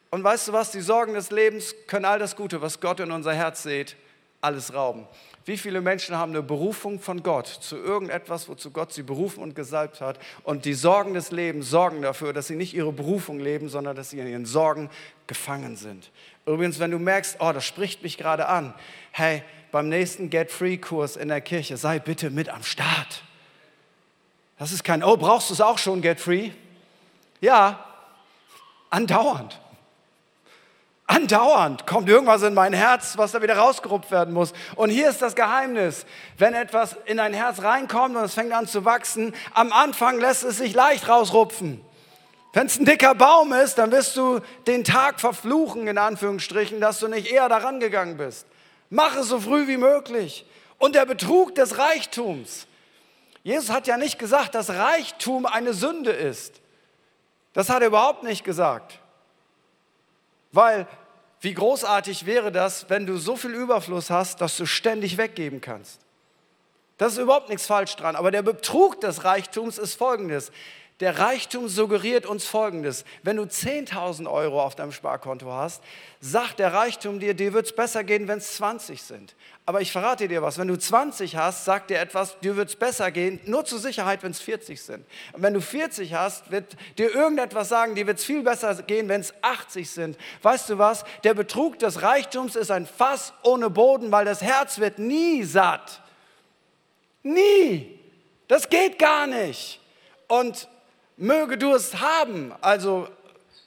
Und 0.10 0.24
weißt 0.24 0.48
du 0.48 0.53
was, 0.53 0.72
die 0.72 0.82
Sorgen 0.82 1.13
des 1.13 1.29
Lebens 1.29 1.75
können 1.86 2.06
all 2.06 2.17
das 2.17 2.36
Gute, 2.36 2.62
was 2.62 2.79
Gott 2.79 3.00
in 3.00 3.12
unser 3.12 3.34
Herz 3.34 3.63
sieht, 3.63 3.96
alles 4.41 4.74
rauben. 4.74 5.08
Wie 5.48 5.58
viele 5.58 5.80
Menschen 5.80 6.18
haben 6.18 6.34
eine 6.34 6.44
Berufung 6.44 7.00
von 7.00 7.24
Gott 7.24 7.48
zu 7.48 7.77
irgendetwas, 7.77 8.50
wozu 8.50 8.70
Gott 8.70 8.92
sie 8.92 9.01
berufen 9.01 9.42
und 9.42 9.56
gesalbt 9.56 10.01
hat? 10.01 10.20
Und 10.44 10.66
die 10.66 10.74
Sorgen 10.74 11.13
des 11.13 11.32
Lebens 11.32 11.70
sorgen 11.70 12.01
dafür, 12.01 12.34
dass 12.34 12.48
sie 12.48 12.58
nicht 12.58 12.74
ihre 12.74 12.92
Berufung 12.92 13.39
leben, 13.39 13.70
sondern 13.70 13.96
dass 13.96 14.10
sie 14.10 14.20
in 14.20 14.27
ihren 14.27 14.46
Sorgen 14.46 14.89
gefangen 15.25 15.77
sind. 15.77 16.12
Übrigens, 16.46 16.80
wenn 16.80 16.92
du 16.92 17.00
merkst, 17.00 17.38
oh, 17.39 17.54
das 17.54 17.63
spricht 17.63 18.04
mich 18.04 18.18
gerade 18.18 18.50
an, 18.50 18.74
hey, 19.13 19.42
beim 19.72 19.88
nächsten 19.88 20.30
Get-Free-Kurs 20.30 21.16
in 21.16 21.30
der 21.30 21.39
Kirche, 21.39 21.77
sei 21.77 22.00
bitte 22.00 22.30
mit 22.30 22.50
am 22.50 22.63
Start. 22.63 23.24
Das 24.60 24.74
ist 24.74 24.84
kein, 24.84 25.01
oh, 25.01 25.16
brauchst 25.16 25.50
du 25.50 25.54
es 25.54 25.62
auch 25.62 25.77
schon, 25.77 26.01
Get-Free? 26.01 26.51
Ja, 27.39 27.86
andauernd. 28.89 29.62
Andauernd 31.07 31.87
kommt 31.87 32.09
irgendwas 32.09 32.43
in 32.43 32.53
mein 32.53 32.73
Herz, 32.73 33.17
was 33.17 33.31
da 33.31 33.41
wieder 33.41 33.57
rausgerupft 33.57 34.11
werden 34.11 34.33
muss. 34.33 34.51
Und 34.75 34.89
hier 34.89 35.09
ist 35.09 35.21
das 35.21 35.35
Geheimnis. 35.35 36.05
Wenn 36.37 36.53
etwas 36.53 36.97
in 37.05 37.17
dein 37.17 37.33
Herz 37.33 37.63
reinkommt 37.63 38.17
und 38.17 38.23
es 38.23 38.33
fängt 38.33 38.51
an 38.51 38.67
zu 38.67 38.83
wachsen, 38.83 39.33
am 39.53 39.71
Anfang 39.71 40.19
lässt 40.19 40.43
es 40.43 40.57
sich 40.57 40.73
leicht 40.73 41.07
rausrupfen. 41.07 41.81
Wenn 42.51 42.67
es 42.67 42.77
ein 42.77 42.85
dicker 42.85 43.15
Baum 43.15 43.53
ist, 43.53 43.75
dann 43.75 43.91
wirst 43.91 44.17
du 44.17 44.41
den 44.67 44.83
Tag 44.83 45.21
verfluchen, 45.21 45.87
in 45.87 45.97
Anführungsstrichen, 45.97 46.81
dass 46.81 46.99
du 46.99 47.07
nicht 47.07 47.31
eher 47.31 47.47
daran 47.47 47.79
gegangen 47.79 48.17
bist. 48.17 48.45
Mach 48.89 49.15
es 49.15 49.27
so 49.27 49.39
früh 49.39 49.67
wie 49.67 49.77
möglich. 49.77 50.45
Und 50.77 50.95
der 50.95 51.05
Betrug 51.05 51.55
des 51.55 51.77
Reichtums. 51.77 52.67
Jesus 53.43 53.69
hat 53.69 53.87
ja 53.87 53.95
nicht 53.95 54.19
gesagt, 54.19 54.55
dass 54.55 54.71
Reichtum 54.71 55.45
eine 55.45 55.73
Sünde 55.73 56.11
ist. 56.11 56.59
Das 57.53 57.69
hat 57.69 57.81
er 57.81 57.87
überhaupt 57.87 58.23
nicht 58.23 58.43
gesagt. 58.43 58.99
Weil, 60.51 60.88
wie 61.42 61.54
großartig 61.54 62.25
wäre 62.25 62.51
das, 62.51 62.89
wenn 62.89 63.06
du 63.06 63.18
so 63.18 63.36
viel 63.36 63.54
Überfluss 63.54 64.10
hast, 64.10 64.42
dass 64.42 64.58
du 64.58 64.66
ständig 64.66 65.18
weggeben 65.18 65.62
kannst. 65.62 66.01
Das 66.98 67.13
ist 67.13 67.20
überhaupt 67.20 67.50
nichts 67.50 67.68
falsch 67.68 67.96
dran. 67.96 68.16
Aber 68.16 68.32
der 68.32 68.42
Betrug 68.42 69.00
des 69.01 69.24
Reichtums 69.24 69.77
ist 69.77 69.96
folgendes. 69.96 70.51
Der 71.00 71.20
Reichtum 71.20 71.68
suggeriert 71.68 72.25
uns 72.25 72.46
Folgendes. 72.46 73.06
Wenn 73.22 73.38
du 73.38 73.44
10.000 73.44 74.30
Euro 74.32 74.63
auf 74.63 74.74
deinem 74.74 74.92
Sparkonto 74.92 75.51
hast, 75.51 75.84
sagt 76.22 76.58
der 76.58 76.74
Reichtum 76.74 77.20
dir, 77.20 77.36
dir 77.36 77.54
wird 77.54 77.68
es 77.68 77.75
besser 77.75 78.04
gehen, 78.04 78.27
wenn 78.27 78.39
es 78.39 78.56
20 78.56 79.04
sind. 79.04 79.36
Aber 79.68 79.80
ich 79.80 79.92
verrate 79.92 80.27
dir 80.27 80.42
was, 80.42 80.58
wenn 80.58 80.68
du 80.68 80.75
20 80.75 81.36
hast, 81.36 81.66
sagt 81.66 81.92
dir 81.92 82.00
etwas, 82.00 82.39
dir 82.39 82.56
wird 82.56 82.70
es 82.70 82.75
besser 82.75 83.12
gehen, 83.12 83.39
nur 83.46 83.63
zur 83.63 83.77
Sicherheit, 83.77 84.24
wenn 84.24 84.32
es 84.32 84.39
40 84.39 84.82
sind. 84.82 85.06
Und 85.34 85.44
wenn 85.44 85.54
du 85.54 85.62
40 85.62 86.16
hast, 86.16 86.50
wird 86.50 86.75
dir 86.98 87.13
irgendetwas 87.13 87.70
sagen, 87.70 87.94
dir 87.94 88.08
wird 88.08 88.18
es 88.18 88.25
viel 88.25 88.42
besser 88.42 88.74
gehen, 88.82 89.08
wenn 89.08 89.22
es 89.22 89.36
80 89.44 89.92
sind. 89.92 90.18
Weißt 90.42 90.68
du 90.68 90.80
was? 90.80 91.06
Der 91.24 91.36
Betrug 91.36 91.77
des 91.77 92.01
Reichtums 92.01 92.56
ist 92.56 92.72
ein 92.72 92.88
Fass 92.88 93.34
ohne 93.44 93.70
Boden, 93.70 94.12
weil 94.12 94.25
das 94.25 94.42
Herz 94.42 94.80
wird 94.80 94.98
nie 94.98 95.44
satt. 95.44 96.01
Nie. 97.22 98.00
Das 98.48 98.70
geht 98.70 98.98
gar 98.98 99.27
nicht. 99.27 99.80
Und 100.27 100.68
möge 101.17 101.57
du 101.57 101.74
es 101.74 102.00
haben. 102.00 102.53
Also 102.62 103.09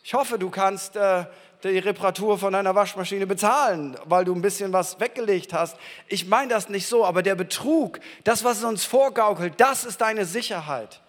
ich 0.02 0.14
hoffe, 0.14 0.38
du 0.38 0.50
kannst 0.50 0.96
äh, 0.96 1.26
die 1.62 1.78
Reparatur 1.78 2.38
von 2.38 2.52
deiner 2.52 2.74
Waschmaschine 2.74 3.26
bezahlen, 3.26 3.96
weil 4.04 4.24
du 4.24 4.34
ein 4.34 4.40
bisschen 4.40 4.72
was 4.72 4.98
weggelegt 4.98 5.52
hast. 5.52 5.76
Ich 6.08 6.26
meine 6.26 6.48
das 6.48 6.68
nicht 6.68 6.86
so, 6.86 7.04
aber 7.04 7.22
der 7.22 7.34
Betrug, 7.34 8.00
das, 8.24 8.44
was 8.44 8.58
es 8.58 8.64
uns 8.64 8.84
vorgaukelt, 8.84 9.54
das 9.58 9.84
ist 9.84 10.00
deine 10.00 10.24
Sicherheit, 10.24 11.00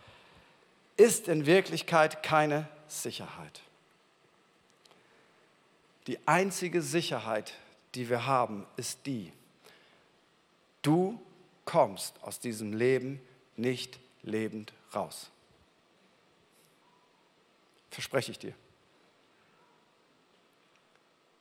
ist 0.98 1.28
in 1.28 1.46
Wirklichkeit 1.46 2.22
keine 2.22 2.68
Sicherheit. 2.88 3.62
Die 6.08 6.20
einzige 6.26 6.82
Sicherheit, 6.82 7.54
die 7.96 8.10
wir 8.10 8.26
haben, 8.26 8.66
ist 8.76 9.06
die, 9.06 9.32
du 10.82 11.22
kommst 11.64 12.16
aus 12.24 12.40
diesem 12.40 12.74
Leben 12.74 13.22
nicht 13.56 14.00
lebend 14.24 14.74
raus. 14.94 15.30
Verspreche 17.92 18.32
ich 18.32 18.40
dir. 18.40 18.54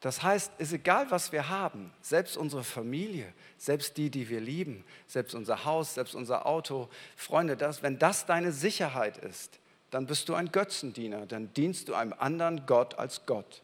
Das 0.01 0.23
heißt, 0.23 0.53
es 0.59 0.69
ist 0.69 0.75
egal, 0.75 1.11
was 1.11 1.31
wir 1.31 1.51
haben, 1.51 1.93
selbst 2.01 2.37
unsere 2.37 2.65
Familie, 2.65 3.33
selbst 3.59 3.99
die, 3.99 4.11
die 4.11 4.29
wir 4.31 4.41
lieben, 4.41 4.85
selbst 5.07 5.35
unser 5.35 5.67
Haus, 5.67 5.95
selbst 5.95 6.15
unser 6.15 6.47
Auto, 6.47 6.89
Freunde, 7.17 7.57
das, 7.57 7.83
wenn 7.83 7.99
das 7.99 8.25
deine 8.25 8.51
Sicherheit 8.51 9.19
ist, 9.19 9.59
dann 9.91 10.07
bist 10.07 10.29
du 10.29 10.35
ein 10.35 10.53
Götzendiener, 10.53 11.27
dann 11.27 11.53
dienst 11.53 11.89
du 11.89 11.95
einem 11.95 12.15
anderen 12.19 12.65
Gott 12.65 12.99
als 12.99 13.27
Gott. 13.27 13.63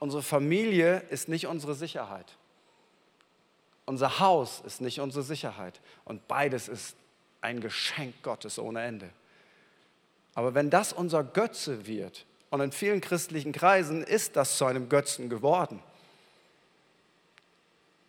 Unsere 0.00 0.22
Familie 0.22 1.04
ist 1.10 1.28
nicht 1.28 1.46
unsere 1.46 1.74
Sicherheit. 1.74 2.36
Unser 3.84 4.18
Haus 4.18 4.62
ist 4.66 4.80
nicht 4.80 5.00
unsere 5.00 5.22
Sicherheit. 5.22 5.80
Und 6.04 6.26
beides 6.26 6.66
ist 6.66 6.96
ein 7.40 7.60
Geschenk 7.60 8.20
Gottes 8.22 8.58
ohne 8.58 8.82
Ende. 8.82 9.10
Aber 10.36 10.54
wenn 10.54 10.70
das 10.70 10.92
unser 10.92 11.24
Götze 11.24 11.88
wird, 11.88 12.24
und 12.50 12.60
in 12.60 12.70
vielen 12.70 13.00
christlichen 13.00 13.52
Kreisen 13.52 14.04
ist 14.04 14.36
das 14.36 14.56
zu 14.56 14.66
einem 14.66 14.88
Götzen 14.88 15.28
geworden, 15.28 15.82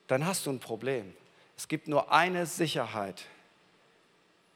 dann 0.08 0.26
hast 0.26 0.46
du 0.46 0.52
ein 0.52 0.60
Problem. 0.60 1.14
Es 1.58 1.68
gibt 1.68 1.88
nur 1.88 2.12
eine 2.12 2.46
Sicherheit, 2.46 3.26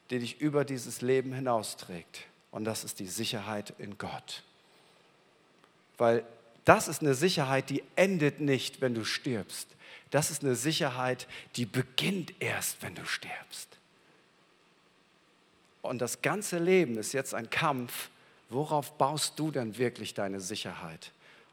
die 0.10 0.20
dich 0.20 0.40
über 0.40 0.66
dieses 0.66 1.02
Leben 1.02 1.34
hinausträgt. 1.34 2.26
Und 2.52 2.66
das 2.66 2.84
ist 2.84 3.00
die 3.00 3.08
Sicherheit 3.08 3.74
in 3.80 3.98
Gott. 3.98 4.44
Weil 5.98 6.26
das 6.66 6.88
ist 6.88 7.02
eine 7.02 7.16
Sicherheit, 7.16 7.70
die 7.70 7.84
endet 7.96 8.40
nicht, 8.40 8.82
wenn 8.82 8.94
du 8.94 9.04
stirbst. 9.04 9.68
Das 10.10 10.30
ist 10.30 10.44
eine 10.44 10.56
Sicherheit, 10.56 11.28
die 11.56 11.66
beginnt 11.66 12.34
erst, 12.42 12.82
wenn 12.84 12.96
du 12.96 13.06
stirbst. 13.06 13.78
Und 15.82 16.02
das 16.02 16.22
ganze 16.22 16.60
Leben 16.60 16.98
ist 16.98 17.14
jetzt 17.14 17.34
ein 17.34 17.50
Kampf, 17.50 18.10
worauf 18.50 18.98
baust 18.98 19.40
du 19.40 19.52
denn 19.52 19.78
wirklich 19.78 20.14
deine 20.14 20.40
Sicherheit? 20.40 21.12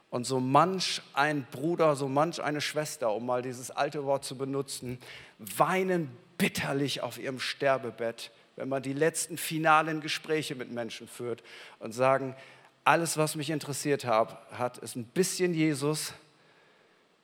Und 0.09 0.25
so 0.25 0.39
manch 0.39 1.01
ein 1.13 1.45
Bruder, 1.51 1.95
so 1.95 2.07
manch 2.07 2.41
eine 2.41 2.61
Schwester, 2.61 3.13
um 3.13 3.25
mal 3.25 3.41
dieses 3.41 3.71
alte 3.71 4.05
Wort 4.05 4.25
zu 4.25 4.37
benutzen, 4.37 4.99
weinen 5.37 6.09
bitterlich 6.37 7.01
auf 7.01 7.19
ihrem 7.19 7.39
Sterbebett, 7.39 8.31
wenn 8.55 8.69
man 8.69 8.81
die 8.81 8.93
letzten 8.93 9.37
finalen 9.37 10.01
Gespräche 10.01 10.55
mit 10.55 10.71
Menschen 10.71 11.07
führt 11.07 11.43
und 11.79 11.93
sagen, 11.93 12.35
alles, 12.83 13.17
was 13.17 13.35
mich 13.35 13.51
interessiert 13.51 14.05
hat, 14.05 14.77
ist 14.79 14.95
ein 14.95 15.05
bisschen 15.05 15.53
Jesus, 15.53 16.13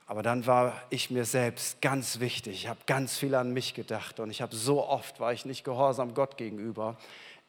aber 0.07 0.21
dann 0.21 0.45
war 0.45 0.81
ich 0.89 1.09
mir 1.09 1.25
selbst 1.25 1.81
ganz 1.81 2.19
wichtig. 2.19 2.53
Ich 2.53 2.67
habe 2.67 2.79
ganz 2.85 3.17
viel 3.17 3.33
an 3.33 3.53
mich 3.53 3.73
gedacht 3.73 4.19
und 4.19 4.29
ich 4.29 4.41
habe 4.41 4.55
so 4.55 4.85
oft, 4.85 5.19
war 5.19 5.33
ich 5.33 5.45
nicht 5.45 5.63
gehorsam 5.63 6.13
Gott 6.13 6.37
gegenüber. 6.37 6.97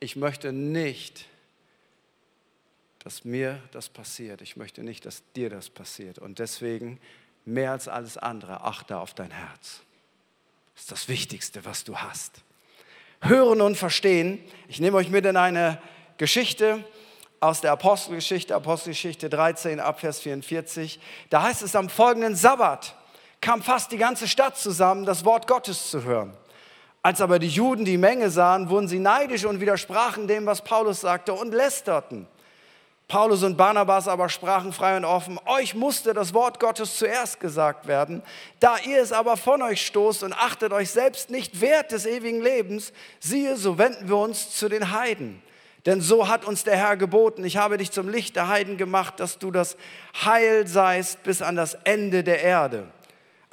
Ich 0.01 0.17
möchte 0.17 0.53
nicht, 0.53 1.27
dass 3.01 3.25
mir 3.25 3.63
das 3.73 3.89
passiert. 3.89 4.41
Ich 4.41 4.57
möchte 4.57 4.83
nicht, 4.83 5.05
dass 5.05 5.23
dir 5.35 5.51
das 5.51 5.69
passiert. 5.69 6.19
Und 6.19 6.39
deswegen, 6.39 6.99
mehr 7.45 7.73
als 7.73 7.89
alles 7.89 8.17
andere, 8.17 8.63
achte 8.63 8.99
auf 8.99 9.13
dein 9.13 9.31
Herz. 9.31 9.83
Das 10.75 10.83
ist 10.83 10.93
das 10.93 11.09
Wichtigste, 11.09 11.65
was 11.65 11.85
du 11.85 11.97
hast. 11.97 12.43
Hören 13.21 13.61
und 13.61 13.77
verstehen. 13.77 14.41
Ich 14.67 14.81
nehme 14.81 14.97
euch 14.97 15.11
mit 15.11 15.27
in 15.27 15.37
eine 15.37 15.81
Geschichte 16.17 16.85
aus 17.41 17.61
der 17.61 17.73
Apostelgeschichte, 17.73 18.55
Apostelgeschichte 18.55 19.29
13, 19.29 19.81
Abvers 19.81 20.21
44. 20.21 20.99
Da 21.31 21.43
heißt 21.43 21.63
es, 21.63 21.77
am 21.77 21.89
folgenden 21.89 22.35
Sabbat 22.35 22.95
kam 23.41 23.63
fast 23.63 23.93
die 23.93 23.99
ganze 23.99 24.29
Stadt 24.29 24.57
zusammen, 24.57 25.05
das 25.05 25.25
Wort 25.25 25.47
Gottes 25.47 25.91
zu 25.91 26.03
hören. 26.05 26.33
Als 27.03 27.21
aber 27.21 27.39
die 27.39 27.49
Juden 27.49 27.85
die 27.85 27.99
Menge 27.99 28.31
sahen, 28.31 28.69
wurden 28.69 28.89
sie 28.89 28.99
neidisch 28.99 29.45
und 29.45 29.61
widersprachen 29.61 30.27
dem, 30.27 30.47
was 30.47 30.63
Paulus 30.63 31.03
sagte 31.03 31.33
und 31.33 31.55
lästerten. 31.55 32.27
Paulus 33.09 33.45
und 33.45 33.57
Barnabas 33.57 34.09
aber 34.09 34.29
sprachen 34.29 34.73
frei 34.73 34.97
und 34.97 35.05
offen, 35.05 35.39
euch 35.47 35.77
musste 35.77 36.13
das 36.13 36.35
Wort 36.35 36.59
Gottes 36.59 36.99
zuerst 36.99 37.39
gesagt 37.39 37.87
werden, 37.87 38.23
da 38.59 38.79
ihr 38.79 39.01
es 39.01 39.13
aber 39.13 39.37
von 39.37 39.63
euch 39.63 39.87
stoßt 39.87 40.25
und 40.25 40.33
achtet 40.33 40.73
euch 40.73 40.91
selbst 40.91 41.31
nicht 41.31 41.61
wert 41.61 41.93
des 41.93 42.05
ewigen 42.05 42.43
Lebens, 42.43 42.93
siehe, 43.21 43.57
so 43.57 43.79
wenden 43.79 44.09
wir 44.09 44.17
uns 44.17 44.51
zu 44.51 44.69
den 44.69 44.91
Heiden. 44.91 45.41
Denn 45.87 46.01
so 46.01 46.29
hat 46.29 46.45
uns 46.45 46.65
der 46.65 46.77
Herr 46.77 46.97
geboten, 46.97 47.45
ich 47.45 47.57
habe 47.57 47.79
dich 47.79 47.93
zum 47.93 48.09
Licht 48.09 48.35
der 48.35 48.49
Heiden 48.49 48.77
gemacht, 48.77 49.21
dass 49.21 49.39
du 49.39 49.53
das 49.53 49.77
Heil 50.25 50.67
seist 50.67 51.23
bis 51.23 51.43
an 51.43 51.55
das 51.55 51.75
Ende 51.85 52.25
der 52.25 52.43
Erde. 52.43 52.89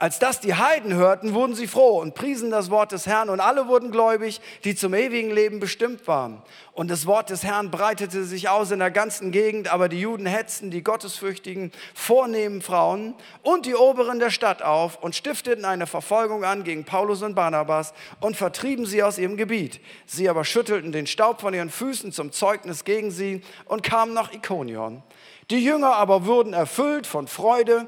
Als 0.04 0.20
das 0.20 0.42
die 0.42 0.54
Heiden 0.54 0.94
hörten, 0.96 1.34
wurden 1.34 1.56
sie 1.56 1.66
froh 1.66 2.02
und 2.02 2.14
priesen 2.14 2.52
das 2.52 2.70
Wort 2.70 2.92
des 2.92 3.08
Herrn 3.08 3.30
und 3.30 3.40
alle 3.40 3.70
wurden 3.70 3.90
gläubig, 3.90 4.42
die 4.66 4.76
zum 4.76 4.94
ewigen 4.94 5.32
Leben 5.32 5.62
bestimmt 5.62 6.10
waren. 6.10 6.42
Und 6.74 6.92
das 6.92 7.06
Wort 7.06 7.30
des 7.30 7.46
Herrn 7.46 7.72
breitete 7.72 8.26
sich 8.26 8.50
aus 8.50 8.72
in 8.72 8.80
der 8.80 8.92
ganzen 8.92 9.32
Gegend, 9.32 9.72
aber 9.72 9.88
die 9.88 10.02
Juden 10.02 10.26
hetzten 10.26 10.72
die 10.72 10.84
gottesfürchtigen, 10.84 11.72
vornehmen 11.94 12.62
Frauen 12.62 13.16
und 13.44 13.66
die 13.66 13.76
Oberen 13.76 14.20
der 14.20 14.30
Stadt 14.30 14.62
auf 14.62 15.02
und 15.02 15.16
stifteten 15.16 15.64
eine 15.64 15.88
Verfolgung 15.88 16.44
an 16.44 16.66
gegen 16.66 16.84
Paulus 16.84 17.22
und 17.22 17.34
Barnabas 17.34 17.94
und 18.20 18.36
vertrieben 18.36 18.86
sie 18.86 19.04
aus 19.04 19.18
ihrem 19.18 19.38
Gebiet. 19.38 19.80
Sie 20.06 20.28
aber 20.28 20.44
schüttelten 20.44 20.92
den 20.92 21.08
Staub 21.08 21.40
von 21.40 21.54
ihren 21.54 21.70
Füßen 21.70 22.12
zum 22.12 22.34
Zeugnis 22.34 22.84
gegen 22.84 23.10
sie 23.10 23.42
und 23.64 23.84
kamen 23.84 24.14
nach 24.14 24.34
Ikonion. 24.34 25.02
Die 25.50 25.64
Jünger 25.64 25.96
aber 25.96 26.26
wurden 26.26 26.52
erfüllt 26.52 27.08
von 27.08 27.30
Freude 27.30 27.88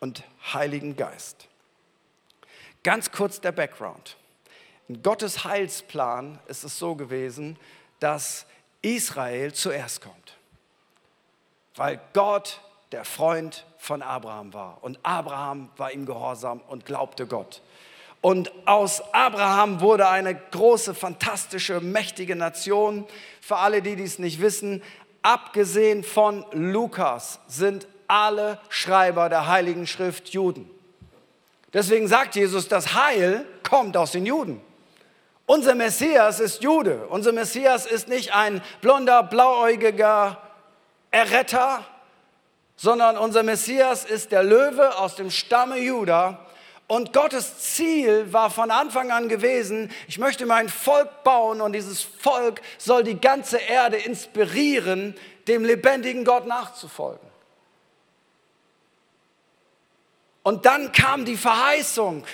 und 0.00 0.24
Heiligen 0.52 0.96
Geist. 0.96 1.46
Ganz 2.82 3.12
kurz 3.12 3.40
der 3.40 3.52
Background. 3.52 4.16
In 4.88 5.02
Gottes 5.02 5.44
Heilsplan 5.44 6.38
ist 6.48 6.64
es 6.64 6.78
so 6.78 6.96
gewesen, 6.96 7.56
dass 8.00 8.46
Israel 8.82 9.52
zuerst 9.52 10.00
kommt, 10.00 10.36
weil 11.76 12.00
Gott 12.12 12.60
der 12.90 13.04
Freund 13.04 13.64
von 13.78 14.02
Abraham 14.02 14.52
war 14.52 14.78
und 14.82 14.98
Abraham 15.04 15.70
war 15.76 15.92
ihm 15.92 16.04
gehorsam 16.04 16.60
und 16.68 16.84
glaubte 16.84 17.26
Gott. 17.26 17.62
Und 18.20 18.52
aus 18.66 19.02
Abraham 19.12 19.80
wurde 19.80 20.08
eine 20.08 20.34
große, 20.34 20.94
fantastische, 20.94 21.80
mächtige 21.80 22.36
Nation. 22.36 23.04
Für 23.40 23.56
alle, 23.56 23.82
die 23.82 23.96
dies 23.96 24.20
nicht 24.20 24.40
wissen, 24.40 24.82
abgesehen 25.22 26.04
von 26.04 26.44
Lukas 26.52 27.40
sind 27.48 27.88
alle 28.06 28.60
Schreiber 28.68 29.28
der 29.28 29.48
Heiligen 29.48 29.88
Schrift 29.88 30.28
Juden. 30.28 30.70
Deswegen 31.72 32.06
sagt 32.06 32.34
Jesus, 32.36 32.68
das 32.68 32.94
Heil 32.94 33.46
kommt 33.62 33.96
aus 33.96 34.12
den 34.12 34.26
Juden. 34.26 34.60
Unser 35.46 35.74
Messias 35.74 36.40
ist 36.40 36.62
Jude. 36.62 37.06
Unser 37.08 37.32
Messias 37.32 37.86
ist 37.86 38.08
nicht 38.08 38.34
ein 38.34 38.62
blonder, 38.80 39.22
blauäugiger 39.22 40.38
Erretter, 41.10 41.84
sondern 42.76 43.16
unser 43.16 43.42
Messias 43.42 44.04
ist 44.04 44.32
der 44.32 44.42
Löwe 44.42 44.98
aus 44.98 45.16
dem 45.16 45.30
Stamme 45.30 45.78
Juda. 45.78 46.46
Und 46.88 47.12
Gottes 47.12 47.58
Ziel 47.58 48.32
war 48.32 48.50
von 48.50 48.70
Anfang 48.70 49.10
an 49.10 49.28
gewesen, 49.28 49.90
ich 50.08 50.18
möchte 50.18 50.46
mein 50.46 50.68
Volk 50.68 51.22
bauen 51.22 51.60
und 51.60 51.72
dieses 51.72 52.02
Volk 52.02 52.60
soll 52.76 53.02
die 53.02 53.20
ganze 53.20 53.56
Erde 53.56 53.96
inspirieren, 53.96 55.14
dem 55.48 55.64
lebendigen 55.64 56.24
Gott 56.24 56.46
nachzufolgen. 56.46 57.31
Und 60.42 60.66
dann 60.66 60.92
kam 60.92 61.24
die 61.24 61.36
Verheißung, 61.36 62.24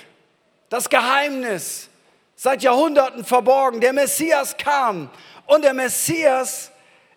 das 0.69 0.89
Geheimnis, 0.89 1.89
seit 2.35 2.63
Jahrhunderten 2.63 3.25
verborgen. 3.25 3.81
Der 3.81 3.93
Messias 3.93 4.57
kam 4.57 5.09
und 5.45 5.63
der 5.63 5.73
Messias 5.73 6.71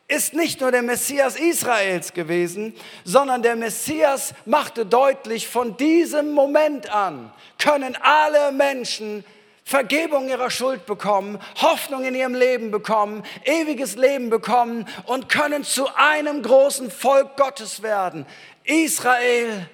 ist 0.09 0.35
nicht 0.35 0.61
nur 0.61 0.71
der 0.71 0.83
Messias 0.83 1.37
Israels 1.37 2.13
gewesen, 2.13 2.75
sondern 3.05 3.43
der 3.43 3.57
Messias 3.57 4.35
machte 4.45 4.85
deutlich, 4.85 5.49
von 5.49 5.77
diesem 5.77 6.33
Moment 6.33 6.93
an 6.93 7.33
können 7.59 7.97
alle 8.03 8.53
Menschen 8.53 9.25
Vergebung 9.65 10.29
ihrer 10.29 10.51
Schuld 10.51 10.87
bekommen, 10.87 11.39
Hoffnung 11.63 12.05
in 12.05 12.15
ihrem 12.17 12.35
Leben 12.35 12.73
bekommen, 12.73 13.23
ewiges 13.45 13.95
Leben 13.95 14.29
bekommen 14.29 14.87
und 15.07 15.29
können 15.29 15.63
zu 15.63 15.87
einem 15.95 16.43
großen 16.43 16.91
Volk 16.91 17.37
Gottes 17.37 17.83
werden. 17.83 18.27
Israel, 18.65 19.69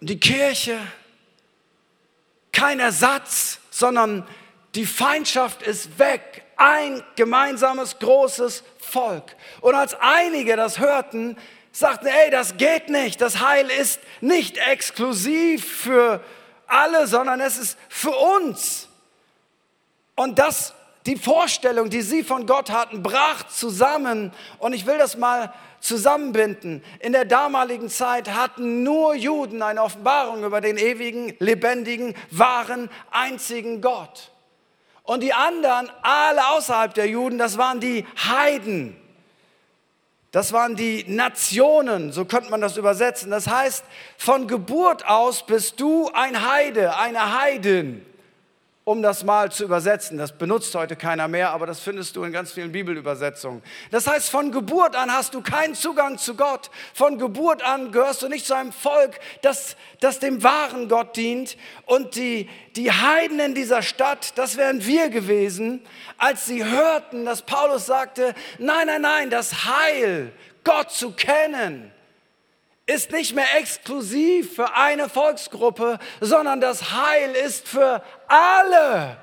die 0.00 0.18
Kirche, 0.18 0.78
kein 2.52 2.80
Ersatz, 2.80 3.60
sondern 3.70 4.26
die 4.74 4.86
Feindschaft 4.86 5.62
ist 5.62 5.98
weg 5.98 6.44
ein 6.56 7.02
gemeinsames 7.16 7.98
großes 7.98 8.62
Volk. 8.78 9.34
Und 9.60 9.74
als 9.74 9.94
einige 9.98 10.56
das 10.56 10.78
hörten, 10.78 11.36
sagten, 11.72 12.06
ey, 12.06 12.30
das 12.30 12.56
geht 12.56 12.88
nicht. 12.88 13.20
Das 13.20 13.40
Heil 13.40 13.70
ist 13.70 14.00
nicht 14.20 14.58
exklusiv 14.58 15.66
für 15.66 16.22
alle, 16.66 17.06
sondern 17.06 17.40
es 17.40 17.56
ist 17.56 17.78
für 17.88 18.10
uns. 18.10 18.88
Und 20.16 20.38
das, 20.38 20.74
die 21.06 21.16
Vorstellung, 21.16 21.88
die 21.88 22.02
sie 22.02 22.22
von 22.22 22.46
Gott 22.46 22.70
hatten, 22.70 23.02
brach 23.02 23.46
zusammen. 23.48 24.32
Und 24.58 24.74
ich 24.74 24.86
will 24.86 24.98
das 24.98 25.16
mal 25.16 25.52
zusammenbinden. 25.80 26.84
In 27.00 27.12
der 27.12 27.24
damaligen 27.24 27.88
Zeit 27.88 28.28
hatten 28.34 28.82
nur 28.82 29.14
Juden 29.14 29.62
eine 29.62 29.82
Offenbarung 29.82 30.44
über 30.44 30.60
den 30.60 30.76
ewigen, 30.76 31.34
lebendigen, 31.38 32.14
wahren, 32.30 32.90
einzigen 33.10 33.80
Gott. 33.80 34.30
Und 35.02 35.22
die 35.22 35.32
anderen, 35.32 35.90
alle 36.02 36.48
außerhalb 36.50 36.92
der 36.92 37.08
Juden, 37.08 37.38
das 37.38 37.56
waren 37.56 37.80
die 37.80 38.06
Heiden. 38.28 38.96
Das 40.32 40.52
waren 40.52 40.76
die 40.76 41.04
Nationen, 41.08 42.12
so 42.12 42.24
könnte 42.24 42.50
man 42.50 42.60
das 42.60 42.76
übersetzen. 42.76 43.30
Das 43.30 43.48
heißt, 43.48 43.84
von 44.16 44.46
Geburt 44.46 45.04
aus 45.08 45.44
bist 45.44 45.80
du 45.80 46.08
ein 46.12 46.48
Heide, 46.48 46.96
eine 46.96 47.40
Heidin 47.40 48.06
um 48.84 49.02
das 49.02 49.24
mal 49.24 49.52
zu 49.52 49.64
übersetzen. 49.64 50.16
Das 50.16 50.32
benutzt 50.32 50.74
heute 50.74 50.96
keiner 50.96 51.28
mehr, 51.28 51.50
aber 51.50 51.66
das 51.66 51.80
findest 51.80 52.16
du 52.16 52.24
in 52.24 52.32
ganz 52.32 52.52
vielen 52.52 52.72
Bibelübersetzungen. 52.72 53.62
Das 53.90 54.06
heißt, 54.06 54.30
von 54.30 54.52
Geburt 54.52 54.96
an 54.96 55.12
hast 55.12 55.34
du 55.34 55.42
keinen 55.42 55.74
Zugang 55.74 56.16
zu 56.18 56.34
Gott. 56.34 56.70
Von 56.94 57.18
Geburt 57.18 57.62
an 57.62 57.92
gehörst 57.92 58.22
du 58.22 58.28
nicht 58.28 58.46
zu 58.46 58.54
einem 58.54 58.72
Volk, 58.72 59.20
das, 59.42 59.76
das 60.00 60.18
dem 60.18 60.42
wahren 60.42 60.88
Gott 60.88 61.16
dient. 61.16 61.56
Und 61.84 62.16
die, 62.16 62.48
die 62.74 62.90
Heiden 62.90 63.38
in 63.38 63.54
dieser 63.54 63.82
Stadt, 63.82 64.38
das 64.38 64.56
wären 64.56 64.84
wir 64.84 65.10
gewesen, 65.10 65.82
als 66.16 66.46
sie 66.46 66.64
hörten, 66.64 67.26
dass 67.26 67.42
Paulus 67.42 67.86
sagte, 67.86 68.34
nein, 68.58 68.86
nein, 68.86 69.02
nein, 69.02 69.30
das 69.30 69.66
Heil, 69.66 70.32
Gott 70.64 70.90
zu 70.90 71.12
kennen, 71.12 71.92
ist 72.90 73.12
nicht 73.12 73.34
mehr 73.34 73.56
exklusiv 73.58 74.56
für 74.56 74.74
eine 74.74 75.08
Volksgruppe, 75.08 75.98
sondern 76.20 76.60
das 76.60 76.90
Heil 76.92 77.32
ist 77.46 77.68
für 77.68 78.02
alle. 78.26 79.16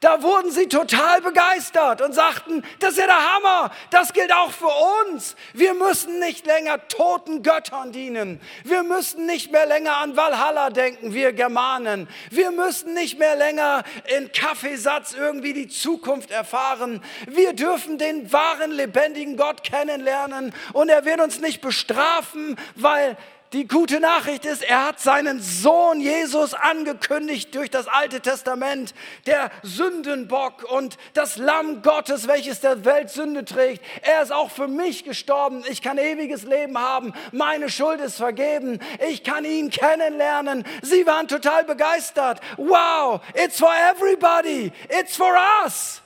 Da 0.00 0.22
wurden 0.22 0.50
sie 0.50 0.66
total 0.66 1.20
begeistert 1.20 2.00
und 2.00 2.14
sagten, 2.14 2.64
das 2.78 2.92
ist 2.92 3.00
ja 3.00 3.06
der 3.06 3.34
Hammer, 3.34 3.70
das 3.90 4.14
gilt 4.14 4.32
auch 4.32 4.50
für 4.50 4.72
uns. 5.04 5.36
Wir 5.52 5.74
müssen 5.74 6.18
nicht 6.20 6.46
länger 6.46 6.88
toten 6.88 7.42
Göttern 7.42 7.92
dienen. 7.92 8.40
Wir 8.64 8.82
müssen 8.82 9.26
nicht 9.26 9.52
mehr 9.52 9.66
länger 9.66 9.98
an 9.98 10.16
Valhalla 10.16 10.70
denken, 10.70 11.12
wir 11.12 11.34
Germanen. 11.34 12.08
Wir 12.30 12.50
müssen 12.50 12.94
nicht 12.94 13.18
mehr 13.18 13.36
länger 13.36 13.84
in 14.16 14.32
Kaffeesatz 14.32 15.12
irgendwie 15.12 15.52
die 15.52 15.68
Zukunft 15.68 16.30
erfahren. 16.30 17.02
Wir 17.28 17.52
dürfen 17.52 17.98
den 17.98 18.32
wahren, 18.32 18.70
lebendigen 18.70 19.36
Gott 19.36 19.62
kennenlernen 19.64 20.54
und 20.72 20.88
er 20.88 21.04
wird 21.04 21.20
uns 21.20 21.40
nicht 21.40 21.60
bestrafen, 21.60 22.56
weil 22.74 23.18
die 23.52 23.66
gute 23.66 23.98
Nachricht 23.98 24.44
ist, 24.44 24.62
er 24.62 24.86
hat 24.86 25.00
seinen 25.00 25.40
Sohn 25.40 26.00
Jesus 26.00 26.54
angekündigt 26.54 27.52
durch 27.54 27.68
das 27.68 27.88
Alte 27.88 28.20
Testament, 28.20 28.94
der 29.26 29.50
Sündenbock 29.62 30.62
und 30.70 30.96
das 31.14 31.36
Lamm 31.36 31.82
Gottes, 31.82 32.28
welches 32.28 32.60
der 32.60 32.84
Welt 32.84 33.10
Sünde 33.10 33.44
trägt. 33.44 33.84
Er 34.02 34.22
ist 34.22 34.32
auch 34.32 34.52
für 34.52 34.68
mich 34.68 35.02
gestorben. 35.02 35.64
Ich 35.68 35.82
kann 35.82 35.98
ewiges 35.98 36.44
Leben 36.44 36.78
haben. 36.78 37.12
Meine 37.32 37.70
Schuld 37.70 38.00
ist 38.00 38.16
vergeben. 38.16 38.78
Ich 39.08 39.24
kann 39.24 39.44
ihn 39.44 39.70
kennenlernen. 39.70 40.64
Sie 40.82 41.04
waren 41.04 41.26
total 41.26 41.64
begeistert. 41.64 42.40
Wow, 42.56 43.20
it's 43.34 43.58
for 43.58 43.72
everybody. 43.90 44.70
It's 44.88 45.16
for 45.16 45.34
us. 45.64 46.02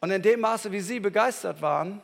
Und 0.00 0.10
in 0.10 0.20
dem 0.20 0.40
Maße, 0.40 0.70
wie 0.70 0.80
sie 0.80 1.00
begeistert 1.00 1.62
waren, 1.62 2.02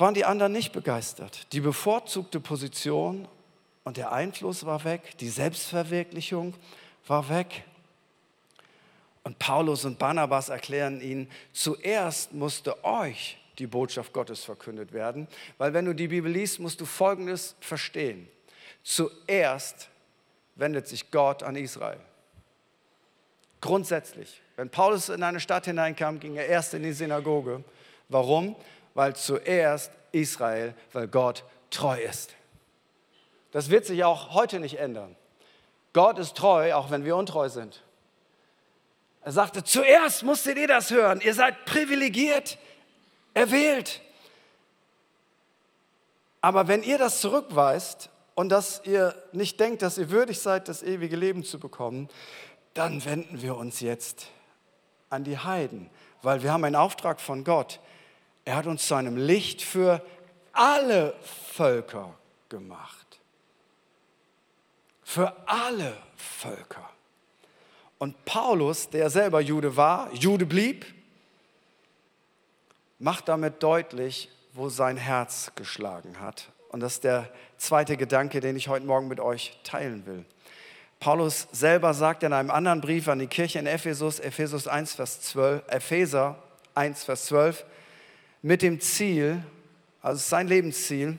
waren 0.00 0.14
die 0.14 0.24
anderen 0.24 0.52
nicht 0.52 0.72
begeistert. 0.72 1.52
Die 1.52 1.60
bevorzugte 1.60 2.40
Position 2.40 3.28
und 3.84 3.96
der 3.96 4.12
Einfluss 4.12 4.66
war 4.66 4.84
weg, 4.84 5.16
die 5.18 5.28
Selbstverwirklichung 5.28 6.54
war 7.06 7.28
weg. 7.28 7.64
Und 9.22 9.38
Paulus 9.38 9.84
und 9.84 9.98
Barnabas 9.98 10.48
erklären 10.48 11.00
ihnen, 11.00 11.30
zuerst 11.52 12.32
musste 12.32 12.84
euch 12.84 13.38
die 13.58 13.66
Botschaft 13.66 14.12
Gottes 14.12 14.44
verkündet 14.44 14.92
werden, 14.92 15.26
weil 15.58 15.72
wenn 15.72 15.84
du 15.84 15.94
die 15.94 16.08
Bibel 16.08 16.30
liest, 16.30 16.60
musst 16.60 16.80
du 16.80 16.84
Folgendes 16.84 17.56
verstehen. 17.60 18.28
Zuerst 18.82 19.88
wendet 20.54 20.88
sich 20.88 21.10
Gott 21.10 21.42
an 21.42 21.56
Israel. 21.56 21.98
Grundsätzlich. 23.60 24.42
Wenn 24.56 24.70
Paulus 24.70 25.08
in 25.08 25.22
eine 25.22 25.40
Stadt 25.40 25.64
hineinkam, 25.64 26.20
ging 26.20 26.36
er 26.36 26.46
erst 26.46 26.74
in 26.74 26.82
die 26.82 26.92
Synagoge. 26.92 27.64
Warum? 28.08 28.54
Weil 28.96 29.14
zuerst 29.14 29.92
Israel, 30.10 30.74
weil 30.92 31.06
Gott 31.06 31.44
treu 31.70 32.00
ist. 32.00 32.34
Das 33.52 33.68
wird 33.68 33.84
sich 33.84 34.02
auch 34.04 34.32
heute 34.32 34.58
nicht 34.58 34.78
ändern. 34.78 35.14
Gott 35.92 36.18
ist 36.18 36.34
treu, 36.34 36.74
auch 36.74 36.90
wenn 36.90 37.04
wir 37.04 37.14
untreu 37.14 37.50
sind. 37.50 37.82
Er 39.22 39.32
sagte, 39.32 39.62
zuerst 39.62 40.22
musstet 40.22 40.56
ihr 40.56 40.66
das 40.66 40.90
hören. 40.90 41.20
Ihr 41.20 41.34
seid 41.34 41.66
privilegiert, 41.66 42.58
erwählt. 43.34 44.00
Aber 46.40 46.66
wenn 46.66 46.82
ihr 46.82 46.96
das 46.96 47.20
zurückweist 47.20 48.08
und 48.34 48.48
dass 48.48 48.80
ihr 48.84 49.14
nicht 49.32 49.60
denkt, 49.60 49.82
dass 49.82 49.98
ihr 49.98 50.10
würdig 50.10 50.40
seid, 50.40 50.68
das 50.68 50.82
ewige 50.82 51.16
Leben 51.16 51.44
zu 51.44 51.58
bekommen, 51.58 52.08
dann 52.72 53.04
wenden 53.04 53.42
wir 53.42 53.56
uns 53.56 53.80
jetzt 53.80 54.28
an 55.10 55.24
die 55.24 55.38
Heiden, 55.38 55.90
weil 56.22 56.42
wir 56.42 56.52
haben 56.52 56.64
einen 56.64 56.76
Auftrag 56.76 57.20
von 57.20 57.44
Gott. 57.44 57.80
Er 58.46 58.54
hat 58.54 58.66
uns 58.68 58.86
zu 58.86 58.94
einem 58.94 59.16
Licht 59.16 59.60
für 59.60 60.00
alle 60.52 61.14
Völker 61.52 62.14
gemacht. 62.48 63.18
Für 65.02 65.36
alle 65.46 65.96
Völker. 66.16 66.88
Und 67.98 68.24
Paulus, 68.24 68.88
der 68.88 69.10
selber 69.10 69.40
Jude 69.40 69.76
war, 69.76 70.12
Jude 70.14 70.46
blieb, 70.46 70.86
macht 73.00 73.28
damit 73.28 73.64
deutlich, 73.64 74.30
wo 74.52 74.68
sein 74.68 74.96
Herz 74.96 75.50
geschlagen 75.56 76.20
hat. 76.20 76.48
Und 76.68 76.80
das 76.80 76.94
ist 76.94 77.04
der 77.04 77.28
zweite 77.58 77.96
Gedanke, 77.96 78.38
den 78.38 78.54
ich 78.54 78.68
heute 78.68 78.86
Morgen 78.86 79.08
mit 79.08 79.18
euch 79.18 79.58
teilen 79.64 80.06
will. 80.06 80.24
Paulus 81.00 81.48
selber 81.50 81.94
sagt 81.94 82.22
in 82.22 82.32
einem 82.32 82.52
anderen 82.52 82.80
Brief 82.80 83.08
an 83.08 83.18
die 83.18 83.26
Kirche 83.26 83.58
in 83.58 83.66
Ephesus, 83.66 84.20
Ephesus 84.20 84.68
1, 84.68 84.94
Vers 84.94 85.20
12, 85.22 85.64
Epheser 85.66 86.36
1, 86.74 87.04
Vers 87.04 87.26
12, 87.26 87.64
mit 88.46 88.62
dem 88.62 88.80
Ziel, 88.80 89.42
also 90.00 90.20
sein 90.20 90.46
Lebensziel, 90.46 91.18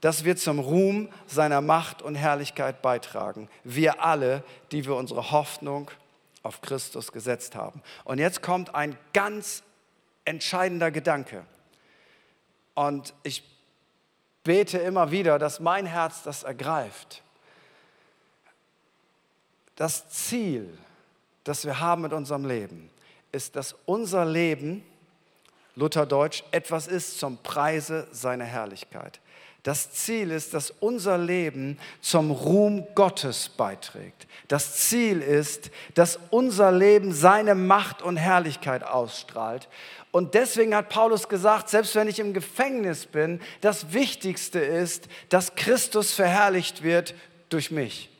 dass 0.00 0.22
wir 0.22 0.36
zum 0.36 0.60
Ruhm 0.60 1.08
seiner 1.26 1.60
Macht 1.60 2.02
und 2.02 2.14
Herrlichkeit 2.14 2.82
beitragen. 2.82 3.48
Wir 3.64 4.04
alle, 4.04 4.44
die 4.70 4.86
wir 4.86 4.94
unsere 4.94 5.32
Hoffnung 5.32 5.90
auf 6.44 6.60
Christus 6.60 7.10
gesetzt 7.10 7.56
haben. 7.56 7.82
Und 8.04 8.18
jetzt 8.18 8.42
kommt 8.42 8.76
ein 8.76 8.96
ganz 9.12 9.64
entscheidender 10.24 10.92
Gedanke. 10.92 11.44
Und 12.74 13.12
ich 13.24 13.42
bete 14.44 14.78
immer 14.78 15.10
wieder, 15.10 15.40
dass 15.40 15.58
mein 15.58 15.84
Herz 15.84 16.22
das 16.22 16.44
ergreift. 16.44 17.24
Das 19.74 20.08
Ziel, 20.10 20.78
das 21.42 21.64
wir 21.64 21.80
haben 21.80 22.02
mit 22.02 22.12
unserem 22.12 22.44
Leben, 22.44 22.88
ist, 23.32 23.56
dass 23.56 23.74
unser 23.84 24.24
Leben 24.24 24.84
Lutherdeutsch, 25.78 26.42
etwas 26.50 26.88
ist 26.88 27.20
zum 27.20 27.38
Preise 27.38 28.08
seiner 28.10 28.44
Herrlichkeit. 28.44 29.20
Das 29.62 29.92
Ziel 29.92 30.30
ist, 30.30 30.54
dass 30.54 30.72
unser 30.80 31.18
Leben 31.18 31.78
zum 32.00 32.30
Ruhm 32.30 32.86
Gottes 32.94 33.48
beiträgt. 33.48 34.26
Das 34.48 34.76
Ziel 34.76 35.20
ist, 35.20 35.70
dass 35.94 36.18
unser 36.30 36.72
Leben 36.72 37.12
seine 37.12 37.54
Macht 37.54 38.02
und 38.02 38.16
Herrlichkeit 38.16 38.82
ausstrahlt. 38.82 39.68
Und 40.10 40.34
deswegen 40.34 40.74
hat 40.74 40.88
Paulus 40.88 41.28
gesagt, 41.28 41.68
selbst 41.68 41.94
wenn 41.94 42.08
ich 42.08 42.18
im 42.18 42.32
Gefängnis 42.32 43.06
bin, 43.06 43.40
das 43.60 43.92
Wichtigste 43.92 44.58
ist, 44.58 45.06
dass 45.28 45.54
Christus 45.54 46.12
verherrlicht 46.12 46.82
wird 46.82 47.14
durch 47.50 47.70
mich. 47.70 48.10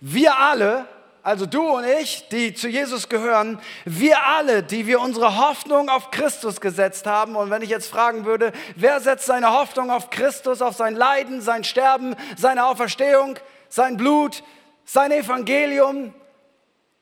Wir 0.00 0.38
alle 0.38 0.86
also 1.22 1.44
du 1.44 1.62
und 1.62 1.84
ich, 1.84 2.28
die 2.28 2.54
zu 2.54 2.68
Jesus 2.68 3.08
gehören, 3.08 3.60
wir 3.84 4.24
alle, 4.26 4.62
die 4.62 4.86
wir 4.86 5.00
unsere 5.00 5.36
Hoffnung 5.36 5.88
auf 5.90 6.10
Christus 6.10 6.60
gesetzt 6.60 7.06
haben. 7.06 7.36
Und 7.36 7.50
wenn 7.50 7.60
ich 7.60 7.68
jetzt 7.68 7.90
fragen 7.90 8.24
würde, 8.24 8.52
wer 8.76 9.00
setzt 9.00 9.26
seine 9.26 9.52
Hoffnung 9.52 9.90
auf 9.90 10.08
Christus, 10.10 10.62
auf 10.62 10.76
sein 10.76 10.94
Leiden, 10.94 11.42
sein 11.42 11.64
Sterben, 11.64 12.16
seine 12.36 12.64
Auferstehung, 12.64 13.38
sein 13.68 13.96
Blut, 13.96 14.42
sein 14.84 15.12
Evangelium, 15.12 16.14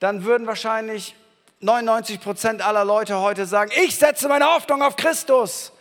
dann 0.00 0.24
würden 0.24 0.46
wahrscheinlich 0.46 1.14
99 1.61 2.20
Prozent 2.20 2.62
aller 2.62 2.85
Leute 2.85 3.20
heute 3.20 3.46
sagen, 3.46 3.70
ich 3.85 3.96
setze 3.96 4.28
meine 4.28 4.46
Hoffnung 4.46 4.83
auf 4.83 4.96
Christus. 4.96 5.72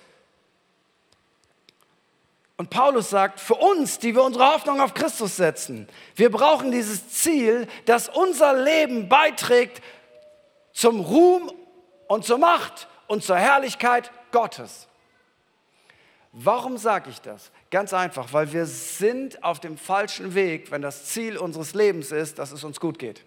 Und 2.57 2.71
Paulus 2.71 3.11
sagt, 3.11 3.39
für 3.39 3.53
uns, 3.53 3.99
die 3.99 4.15
wir 4.15 4.23
unsere 4.23 4.51
Hoffnung 4.51 4.81
auf 4.81 4.95
Christus 4.95 5.37
setzen, 5.37 5.87
wir 6.15 6.31
brauchen 6.31 6.71
dieses 6.71 7.09
Ziel, 7.09 7.67
dass 7.85 8.09
unser 8.09 8.53
Leben 8.53 9.07
beiträgt 9.07 9.83
zum 10.73 10.99
Ruhm 10.99 11.51
und 12.07 12.25
zur 12.25 12.39
Macht 12.39 12.87
und 13.05 13.23
zur 13.23 13.37
Herrlichkeit 13.37 14.11
Gottes. 14.31 14.87
Warum 16.31 16.77
sage 16.77 17.11
ich 17.11 17.21
das? 17.21 17.51
Ganz 17.69 17.93
einfach, 17.93 18.33
weil 18.33 18.51
wir 18.51 18.65
sind 18.65 19.43
auf 19.43 19.59
dem 19.59 19.77
falschen 19.77 20.33
Weg, 20.33 20.71
wenn 20.71 20.81
das 20.81 21.05
Ziel 21.05 21.37
unseres 21.37 21.73
Lebens 21.75 22.11
ist, 22.11 22.39
dass 22.39 22.51
es 22.51 22.63
uns 22.63 22.79
gut 22.79 22.97
geht. 22.97 23.23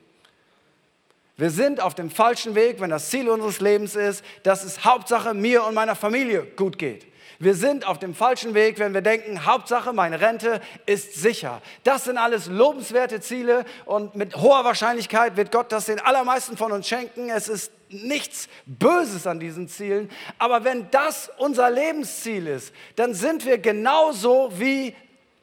Wir 1.41 1.49
sind 1.49 1.81
auf 1.81 1.95
dem 1.95 2.11
falschen 2.11 2.55
Weg, 2.55 2.83
wenn 2.83 2.91
das 2.91 3.09
Ziel 3.09 3.27
unseres 3.31 3.61
Lebens 3.61 3.97
ist, 3.97 4.23
dass 4.43 4.63
es 4.63 4.85
Hauptsache 4.85 5.33
mir 5.33 5.65
und 5.65 5.73
meiner 5.73 5.97
Familie 5.97 6.43
gut 6.43 6.77
geht. 6.77 7.07
Wir 7.39 7.55
sind 7.55 7.87
auf 7.87 7.99
dem 7.99 8.15
falschen 8.15 8.53
Weg, 8.53 8.79
wenn 8.79 8.93
wir 8.93 9.01
denken, 9.01 9.47
Hauptsache 9.47 9.95
meine 9.95 10.21
Rente 10.21 10.61
ist 10.85 11.15
sicher. 11.15 11.63
Das 11.83 12.05
sind 12.05 12.19
alles 12.19 12.49
lobenswerte 12.49 13.23
Ziele 13.23 13.65
und 13.87 14.15
mit 14.17 14.37
hoher 14.37 14.65
Wahrscheinlichkeit 14.65 15.39
wird 15.39 15.51
Gott 15.51 15.73
das 15.73 15.87
den 15.87 15.99
allermeisten 15.99 16.59
von 16.59 16.73
uns 16.73 16.87
schenken. 16.87 17.31
Es 17.31 17.49
ist 17.49 17.73
nichts 17.89 18.51
Böses 18.67 19.27
an 19.27 19.41
diesen 19.41 19.67
Zielen. 19.67 20.11
Aber 20.37 20.65
wenn 20.65 20.91
das 20.91 21.31
unser 21.39 21.71
Lebensziel 21.71 22.49
ist, 22.49 22.75
dann 22.97 23.15
sind 23.15 23.47
wir 23.47 23.57
genauso 23.57 24.53
wie 24.59 24.95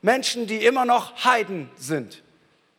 Menschen, 0.04 0.46
die 0.46 0.64
immer 0.64 0.86
noch 0.86 1.26
Heiden 1.26 1.72
sind 1.76 2.22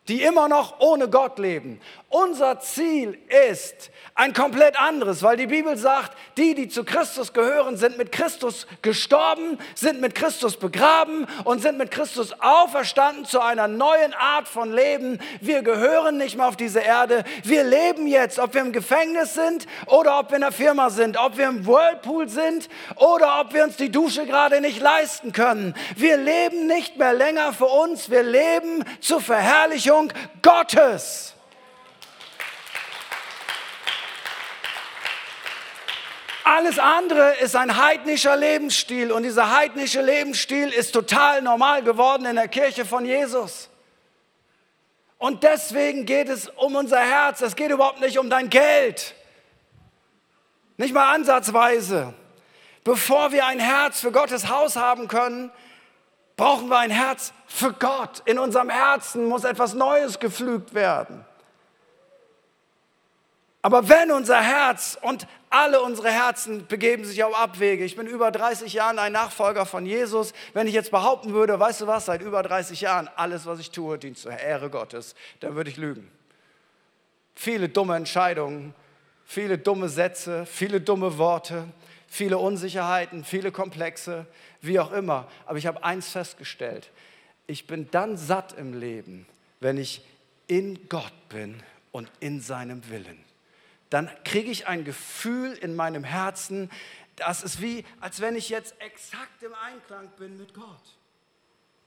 die 0.09 0.23
immer 0.23 0.49
noch 0.49 0.79
ohne 0.79 1.07
Gott 1.07 1.37
leben. 1.39 1.79
Unser 2.11 2.59
Ziel 2.59 3.19
ist 3.51 3.91
ein 4.15 4.33
komplett 4.33 4.79
anderes, 4.79 5.21
weil 5.21 5.37
die 5.37 5.45
Bibel 5.45 5.77
sagt, 5.77 6.17
die, 6.37 6.55
die 6.55 6.67
zu 6.67 6.83
Christus 6.83 7.33
gehören, 7.33 7.77
sind 7.77 7.99
mit 7.99 8.11
Christus 8.11 8.65
gestorben, 8.81 9.59
sind 9.75 10.01
mit 10.01 10.15
Christus 10.15 10.57
begraben 10.57 11.27
und 11.43 11.61
sind 11.61 11.77
mit 11.77 11.91
Christus 11.91 12.33
auferstanden 12.39 13.25
zu 13.25 13.39
einer 13.41 13.67
neuen 13.67 14.15
Art 14.15 14.47
von 14.47 14.73
Leben. 14.73 15.19
Wir 15.39 15.61
gehören 15.61 16.17
nicht 16.17 16.35
mehr 16.35 16.47
auf 16.47 16.57
diese 16.57 16.79
Erde. 16.79 17.23
Wir 17.43 17.63
leben 17.63 18.07
jetzt, 18.07 18.39
ob 18.39 18.55
wir 18.55 18.61
im 18.61 18.71
Gefängnis 18.71 19.35
sind 19.35 19.67
oder 19.85 20.17
ob 20.17 20.31
wir 20.31 20.37
in 20.37 20.41
der 20.41 20.51
Firma 20.51 20.89
sind, 20.89 21.15
ob 21.15 21.37
wir 21.37 21.47
im 21.47 21.67
Whirlpool 21.67 22.27
sind 22.27 22.69
oder 22.95 23.39
ob 23.39 23.53
wir 23.53 23.63
uns 23.63 23.77
die 23.77 23.91
Dusche 23.91 24.25
gerade 24.25 24.61
nicht 24.61 24.81
leisten 24.81 25.31
können. 25.31 25.75
Wir 25.95 26.17
leben 26.17 26.65
nicht 26.65 26.97
mehr 26.97 27.13
länger 27.13 27.53
für 27.53 27.67
uns, 27.67 28.09
wir 28.09 28.23
leben 28.23 28.83
zur 28.99 29.21
Verherrlichung 29.21 30.11
Gottes. 30.41 31.35
Alles 36.43 36.79
andere 36.79 37.35
ist 37.37 37.55
ein 37.55 37.77
heidnischer 37.77 38.35
Lebensstil 38.37 39.11
und 39.11 39.23
dieser 39.23 39.55
heidnische 39.55 40.01
Lebensstil 40.01 40.69
ist 40.69 40.93
total 40.93 41.41
normal 41.41 41.83
geworden 41.83 42.25
in 42.25 42.35
der 42.35 42.47
Kirche 42.47 42.85
von 42.85 43.05
Jesus. 43.05 43.69
Und 45.17 45.43
deswegen 45.43 46.05
geht 46.05 46.29
es 46.29 46.47
um 46.47 46.75
unser 46.75 46.99
Herz. 46.99 47.41
Es 47.41 47.55
geht 47.55 47.71
überhaupt 47.71 47.99
nicht 47.99 48.17
um 48.17 48.29
dein 48.29 48.49
Geld. 48.49 49.15
Nicht 50.77 50.93
mal 50.93 51.13
ansatzweise. 51.13 52.13
Bevor 52.85 53.33
wir 53.33 53.45
ein 53.45 53.59
Herz 53.59 53.99
für 53.99 54.13
Gottes 54.13 54.47
Haus 54.47 54.77
haben 54.77 55.09
können, 55.09 55.51
brauchen 56.37 56.69
wir 56.69 56.77
ein 56.77 56.89
Herz 56.89 57.33
für 57.47 57.73
Gott. 57.73 58.21
In 58.23 58.39
unserem 58.39 58.69
Herzen 58.69 59.25
muss 59.25 59.43
etwas 59.43 59.73
Neues 59.73 60.19
gepflügt 60.19 60.73
werden. 60.73 61.25
Aber 63.61 63.89
wenn 63.89 64.11
unser 64.11 64.41
Herz 64.41 64.97
und 65.01 65.27
alle 65.49 65.81
unsere 65.81 66.11
Herzen 66.11 66.67
begeben 66.67 67.05
sich 67.05 67.23
auf 67.23 67.35
Abwege. 67.35 67.83
Ich 67.83 67.95
bin 67.95 68.05
über 68.05 68.31
30 68.31 68.71
Jahren 68.73 68.99
ein 68.99 69.11
Nachfolger 69.11 69.65
von 69.65 69.85
Jesus. 69.85 70.33
Wenn 70.53 70.67
ich 70.67 70.73
jetzt 70.73 70.91
behaupten 70.91 71.33
würde, 71.33 71.59
weißt 71.59 71.81
du 71.81 71.87
was, 71.87 72.05
seit 72.05 72.21
über 72.21 72.43
30 72.43 72.81
Jahren, 72.81 73.09
alles, 73.15 73.45
was 73.45 73.59
ich 73.59 73.71
tue, 73.71 73.97
dient 73.97 74.17
zur 74.17 74.31
Ehre 74.31 74.69
Gottes, 74.69 75.15
dann 75.39 75.55
würde 75.55 75.69
ich 75.69 75.77
lügen. 75.77 76.09
Viele 77.33 77.67
dumme 77.67 77.95
Entscheidungen, 77.95 78.75
viele 79.25 79.57
dumme 79.57 79.89
Sätze, 79.89 80.45
viele 80.45 80.81
dumme 80.81 81.17
Worte, 81.17 81.65
viele 82.07 82.37
Unsicherheiten, 82.37 83.23
viele 83.23 83.51
Komplexe, 83.51 84.27
wie 84.61 84.79
auch 84.79 84.91
immer. 84.91 85.27
Aber 85.45 85.57
ich 85.57 85.65
habe 85.65 85.83
eins 85.83 86.09
festgestellt. 86.09 86.91
Ich 87.47 87.65
bin 87.65 87.89
dann 87.91 88.17
satt 88.17 88.53
im 88.53 88.79
Leben, 88.79 89.25
wenn 89.59 89.77
ich 89.77 90.01
in 90.47 90.87
Gott 90.89 91.13
bin 91.29 91.63
und 91.91 92.11
in 92.19 92.39
seinem 92.39 92.87
Willen 92.89 93.28
dann 93.89 94.09
kriege 94.23 94.51
ich 94.51 94.67
ein 94.67 94.83
Gefühl 94.83 95.53
in 95.53 95.75
meinem 95.75 96.03
Herzen, 96.03 96.69
das 97.15 97.43
ist 97.43 97.61
wie, 97.61 97.85
als 97.99 98.21
wenn 98.21 98.35
ich 98.35 98.49
jetzt 98.49 98.75
exakt 98.79 99.43
im 99.43 99.53
Einklang 99.53 100.09
bin 100.17 100.37
mit 100.37 100.53
Gott. 100.53 100.99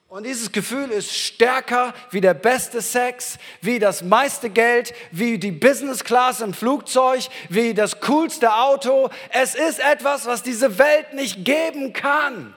Und 0.08 0.24
dieses 0.24 0.52
Gefühl 0.52 0.90
ist 0.90 1.16
stärker 1.16 1.94
wie 2.10 2.20
der 2.20 2.34
beste 2.34 2.82
Sex, 2.82 3.38
wie 3.62 3.78
das 3.78 4.02
meiste 4.02 4.50
Geld, 4.50 4.92
wie 5.10 5.38
die 5.38 5.52
Business 5.52 6.04
Class 6.04 6.42
im 6.42 6.52
Flugzeug, 6.52 7.30
wie 7.48 7.72
das 7.72 7.98
coolste 8.00 8.54
Auto. 8.54 9.08
Es 9.30 9.54
ist 9.54 9.80
etwas, 9.80 10.26
was 10.26 10.42
diese 10.42 10.76
Welt 10.78 11.14
nicht 11.14 11.46
geben 11.46 11.94
kann. 11.94 12.52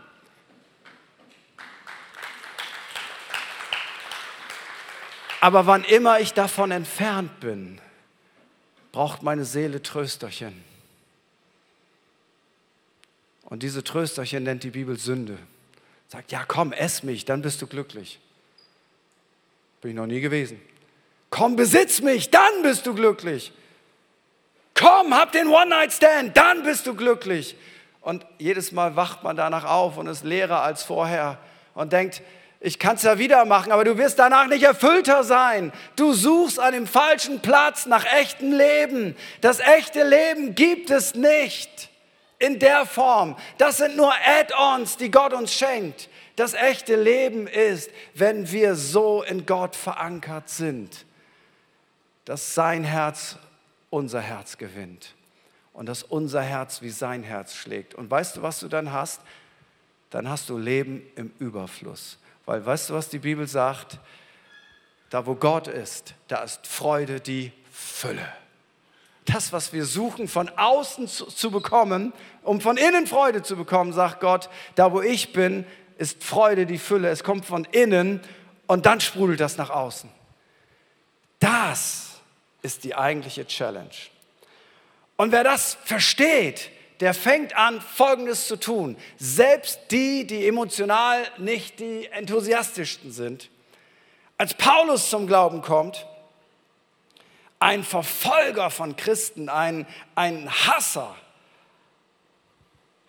Aber 5.40 5.66
wann 5.66 5.86
immer 5.86 6.20
ich 6.20 6.34
davon 6.34 6.72
entfernt 6.72 7.40
bin, 7.40 7.80
braucht 8.96 9.24
meine 9.24 9.44
Seele 9.44 9.84
Trösterchen. 9.84 10.64
Und 13.44 13.62
diese 13.62 13.84
Trösterchen 13.84 14.44
nennt 14.44 14.64
die 14.64 14.70
Bibel 14.70 14.98
Sünde. 14.98 15.38
Sagt, 16.08 16.32
ja 16.32 16.46
komm, 16.48 16.72
ess 16.72 17.04
mich, 17.04 17.26
dann 17.26 17.42
bist 17.42 17.62
du 17.62 17.68
glücklich. 17.68 18.22
Bin 19.82 19.92
ich 19.92 19.98
noch 19.98 20.06
nie 20.06 20.22
gewesen. 20.22 20.62
Komm, 21.30 21.58
besitz 21.58 22.00
mich, 22.00 22.32
dann 22.32 22.62
bist 22.64 22.88
du 22.88 22.96
glücklich. 22.96 23.52
Komm, 24.74 25.14
hab 25.14 25.34
den 25.34 25.50
One-Night-Stand, 25.50 26.38
dann 26.38 26.64
bist 26.64 26.88
du 26.88 26.96
glücklich. 26.96 27.58
Und 28.00 28.26
jedes 28.38 28.72
Mal 28.72 28.96
wacht 28.96 29.24
man 29.24 29.36
danach 29.36 29.66
auf 29.66 29.98
und 29.98 30.08
ist 30.08 30.24
leerer 30.24 30.62
als 30.62 30.84
vorher 30.84 31.38
und 31.74 31.92
denkt, 31.92 32.22
ich 32.60 32.80
kann 32.80 32.96
es 32.96 33.04
ja 33.04 33.20
wieder 33.20 33.46
machen, 33.46 33.72
aber 33.72 33.84
du 33.84 33.98
wirst 33.98 34.18
danach 34.18 34.48
nicht 34.48 34.64
erfüllter 34.64 35.24
sein. 35.24 35.72
Du 35.96 36.14
suchst 36.14 36.60
an 36.60 36.74
dem 36.74 36.88
falschen 36.88 37.42
Platz 37.42 37.86
nach 37.86 38.06
echtem 38.06 38.52
Leben. 38.52 39.16
Das 39.42 39.60
echte 39.60 40.04
Leben 40.04 40.56
gibt 40.56 40.90
es 40.90 41.16
nicht 41.16 41.90
in 42.40 42.60
der 42.60 42.86
Form. 42.86 43.36
Das 43.58 43.78
sind 43.78 43.96
nur 43.96 44.14
Add-ons, 44.14 44.98
die 44.98 45.12
Gott 45.12 45.34
uns 45.34 45.54
schenkt. 45.54 46.10
Das 46.36 46.54
echte 46.54 46.96
Leben 46.96 47.48
ist, 47.48 47.90
wenn 48.14 48.52
wir 48.52 48.76
so 48.76 49.24
in 49.24 49.46
Gott 49.46 49.76
verankert 49.76 50.50
sind, 50.50 51.06
dass 52.26 52.56
sein 52.56 52.84
Herz 52.84 53.38
unser 53.90 54.22
Herz 54.22 54.58
gewinnt 54.58 55.14
und 55.72 55.88
dass 55.88 56.04
unser 56.04 56.42
Herz 56.42 56.82
wie 56.82 56.90
sein 56.90 57.24
Herz 57.24 57.54
schlägt. 57.54 57.96
Und 57.96 58.10
weißt 58.10 58.38
du, 58.38 58.42
was 58.42 58.60
du 58.60 58.68
dann 58.68 58.92
hast? 58.92 59.22
Dann 60.10 60.30
hast 60.30 60.50
du 60.50 60.58
Leben 60.58 61.02
im 61.16 61.32
Überfluss. 61.40 62.18
Weil 62.46 62.66
weißt 62.66 62.90
du, 62.90 62.94
was 62.94 63.10
die 63.10 63.20
Bibel 63.20 63.48
sagt? 63.48 64.00
Da, 65.10 65.26
wo 65.26 65.36
Gott 65.36 65.68
ist, 65.68 66.14
da 66.28 66.44
ist 66.44 66.68
Freude 66.68 67.20
die 67.20 67.52
Fülle. 67.72 68.28
Das, 69.26 69.52
was 69.54 69.74
wir 69.74 69.86
suchen, 69.86 70.28
von 70.28 70.50
außen 70.50 71.08
zu, 71.08 71.26
zu 71.26 71.52
bekommen, 71.52 72.14
um 72.44 72.62
von 72.62 72.78
innen 72.78 73.08
Freude 73.08 73.42
zu 73.42 73.56
bekommen, 73.56 73.92
sagt 73.94 74.20
Gott, 74.20 74.50
da, 74.76 74.92
wo 74.92 75.02
ich 75.02 75.34
bin, 75.34 75.66
ist 75.98 76.24
Freude 76.24 76.66
die 76.66 76.78
Fülle. 76.78 77.10
Es 77.10 77.24
kommt 77.24 77.46
von 77.46 77.66
innen 77.66 78.22
und 78.68 78.86
dann 78.86 79.00
sprudelt 79.00 79.40
das 79.40 79.58
nach 79.58 79.70
außen. 79.70 80.10
Das 81.40 82.22
ist 82.62 82.84
die 82.84 82.96
eigentliche 82.96 83.46
Challenge. 83.48 83.90
Und 85.18 85.32
wer 85.32 85.44
das 85.44 85.78
versteht, 85.86 86.70
der 87.00 87.14
fängt 87.14 87.56
an, 87.56 87.82
Folgendes 87.82 88.48
zu 88.48 88.58
tun. 88.58 88.98
Selbst 89.18 89.80
die, 89.92 90.26
die 90.26 90.48
emotional 90.48 91.24
nicht 91.38 91.80
die 91.80 92.08
enthusiastischsten 92.08 93.12
sind. 93.12 93.50
Als 94.38 94.54
Paulus 94.54 95.10
zum 95.10 95.28
Glauben 95.28 95.62
kommt, 95.62 96.06
ein 97.60 97.84
Verfolger 97.84 98.70
von 98.70 98.96
Christen, 98.96 99.50
ein, 99.50 99.88
ein 100.14 100.50
Hasser, 100.50 101.16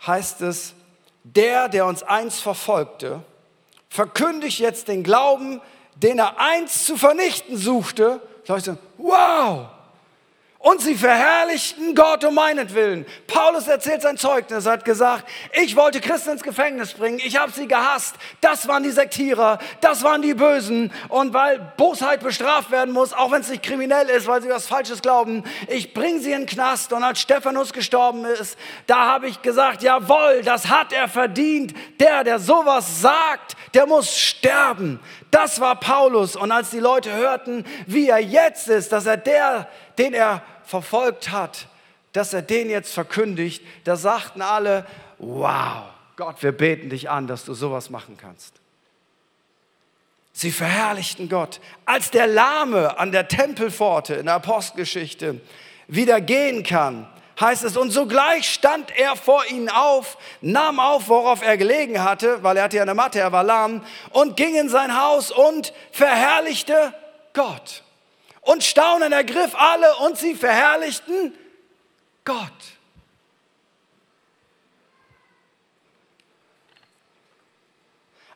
heißt 0.07 0.43
es, 0.43 0.75
der, 1.25 1.69
der 1.69 1.87
uns 1.87 2.03
einst 2.03 2.41
verfolgte, 2.41 3.23
verkündigt 3.89 4.61
jetzt 4.61 4.89
den 4.89 5.03
Glauben, 5.03 5.61
den 5.97 6.19
er 6.19 6.39
einst 6.39 6.87
zu 6.87 6.97
vernichten 6.97 7.57
suchte. 7.57 8.21
Leute, 8.47 8.79
wow, 8.99 9.69
und 10.67 10.81
sie 10.81 10.97
verherrlichten 10.97 11.95
Gott 11.95 12.25
um 12.25 12.35
meinetwillen. 12.35 13.07
Paulus 13.29 13.69
erzählt 13.69 14.03
sein 14.03 14.17
Zeugnis, 14.17 14.67
hat 14.67 14.85
gesagt, 14.85 15.29
ich 15.63 15.77
wollte 15.77 16.01
Christen 16.01 16.31
ins 16.31 16.43
Gefängnis 16.43 16.95
bringen, 16.95 17.21
ich 17.23 17.39
habe 17.39 17.53
sie 17.53 17.69
gehasst. 17.69 18.17
Das 18.41 18.67
waren 18.67 18.83
die 18.83 18.91
Sektierer, 18.91 19.61
das 19.81 20.03
waren 20.03 20.23
die 20.23 20.35
Bösen. 20.35 20.93
Und 21.09 21.33
weil 21.33 21.61
Bosheit 21.77 22.19
bestraft 22.19 22.73
werden 22.73 22.93
muss, 22.93 23.13
auch 23.13 23.31
wenn 23.31 23.43
es 23.43 23.49
nicht 23.49 23.63
kriminell 23.63 24.09
ist, 24.09 24.27
weil 24.27 24.43
sie 24.43 24.49
was 24.49 24.67
Falsches 24.67 25.03
glauben, 25.03 25.45
ich 25.69 25.95
bringe 25.95 26.19
sie 26.19 26.33
in 26.33 26.41
den 26.41 26.47
Knast. 26.49 26.93
Und 26.93 27.05
als 27.05 27.21
Stephanus 27.21 27.73
gestorben 27.73 28.25
ist, 28.25 28.59
da 28.89 29.07
habe 29.07 29.29
ich 29.29 29.43
gesagt, 29.43 29.85
jawohl, 29.85 30.43
das 30.45 30.67
hat 30.67 30.93
er 30.93 31.07
verdient. 31.07 31.75
Der, 32.01 32.25
der 32.25 32.41
sowas 32.41 33.01
sagt, 33.01 33.57
der 33.73 33.87
muss 33.87 34.19
sterben. 34.19 34.99
Das 35.31 35.61
war 35.61 35.79
Paulus. 35.79 36.35
Und 36.35 36.51
als 36.51 36.71
die 36.71 36.81
Leute 36.81 37.13
hörten, 37.15 37.65
wie 37.87 38.09
er 38.09 38.19
jetzt 38.19 38.67
ist, 38.67 38.91
dass 38.91 39.07
er 39.07 39.17
der, 39.17 39.69
den 39.97 40.13
er 40.13 40.43
verfolgt 40.67 41.31
hat, 41.31 41.69
dass 42.13 42.33
er 42.33 42.43
den 42.43 42.69
jetzt 42.69 42.93
verkündigt, 42.93 43.63
da 43.85 43.97
sagten 43.97 44.43
alle, 44.43 44.87
wow, 45.19 45.85
Gott, 46.17 46.43
wir 46.43 46.53
beten 46.53 46.91
dich 46.91 47.09
an, 47.09 47.27
dass 47.27 47.45
du 47.45 47.55
sowas 47.55 47.91
machen 47.91 48.17
kannst. 48.21 48.55
Sie 50.33 50.53
verherrlichten 50.53 51.29
Gott, 51.29 51.61
als 51.87 52.11
der 52.11 52.27
Lahme 52.27 52.99
an 52.99 53.13
der 53.13 53.29
Tempelpforte 53.29 54.15
in 54.15 54.27
der 54.27 54.35
Apostelgeschichte 54.35 55.41
wieder 55.89 56.21
gehen 56.21 56.63
kann, 56.63 57.09
heißt 57.41 57.65
es, 57.65 57.77
und 57.77 57.91
sogleich 57.91 58.51
stand 58.51 58.97
er 58.99 59.17
vor 59.17 59.45
ihnen 59.47 59.69
auf, 59.69 60.19
nahm 60.41 60.81
auf, 60.81 61.09
worauf 61.09 61.43
er 61.43 61.57
gelegen 61.57 62.03
hatte, 62.03 62.43
weil 62.43 62.57
er 62.57 62.65
hatte 62.65 62.77
ja 62.77 62.83
eine 62.83 62.95
Matte, 62.95 63.21
er 63.21 63.33
war 63.33 63.45
lahm, 63.45 63.85
und 64.11 64.37
ging 64.37 64.57
in 64.57 64.69
sein 64.69 64.99
Haus 65.01 65.31
und 65.31 65.73
verherrlichte 65.93 66.93
Gott 67.33 67.83
und 68.47 68.63
Staunen 68.63 69.13
ergriff 69.13 69.55
alle 69.57 69.97
und 69.97 70.17
sie 70.17 70.37
verherrlichten 70.37 71.37
Gott. 72.25 72.53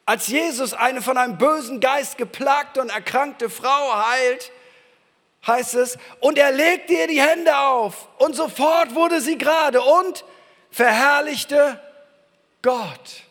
Als 0.05 0.27
Jesus 0.27 0.75
eine 0.75 1.01
von 1.01 1.16
einem 1.16 1.38
bösen 1.38 1.79
Geist 1.79 2.18
geplagte 2.18 2.81
und 2.81 2.90
erkrankte 2.90 3.49
Frau 3.49 4.09
heilt, 4.09 4.51
heißt 5.46 5.77
es, 5.77 5.96
und 6.18 6.38
er 6.38 6.51
legte 6.51 6.92
ihr 6.94 7.07
die 7.07 7.23
Hände 7.23 7.57
auf 7.57 8.09
und 8.18 8.35
sofort 8.35 8.96
wurde 8.96 9.20
sie 9.20 9.38
gerade 9.38 9.81
und 9.81 10.25
verherrlichte 10.73 11.81
Gott. 12.62 13.23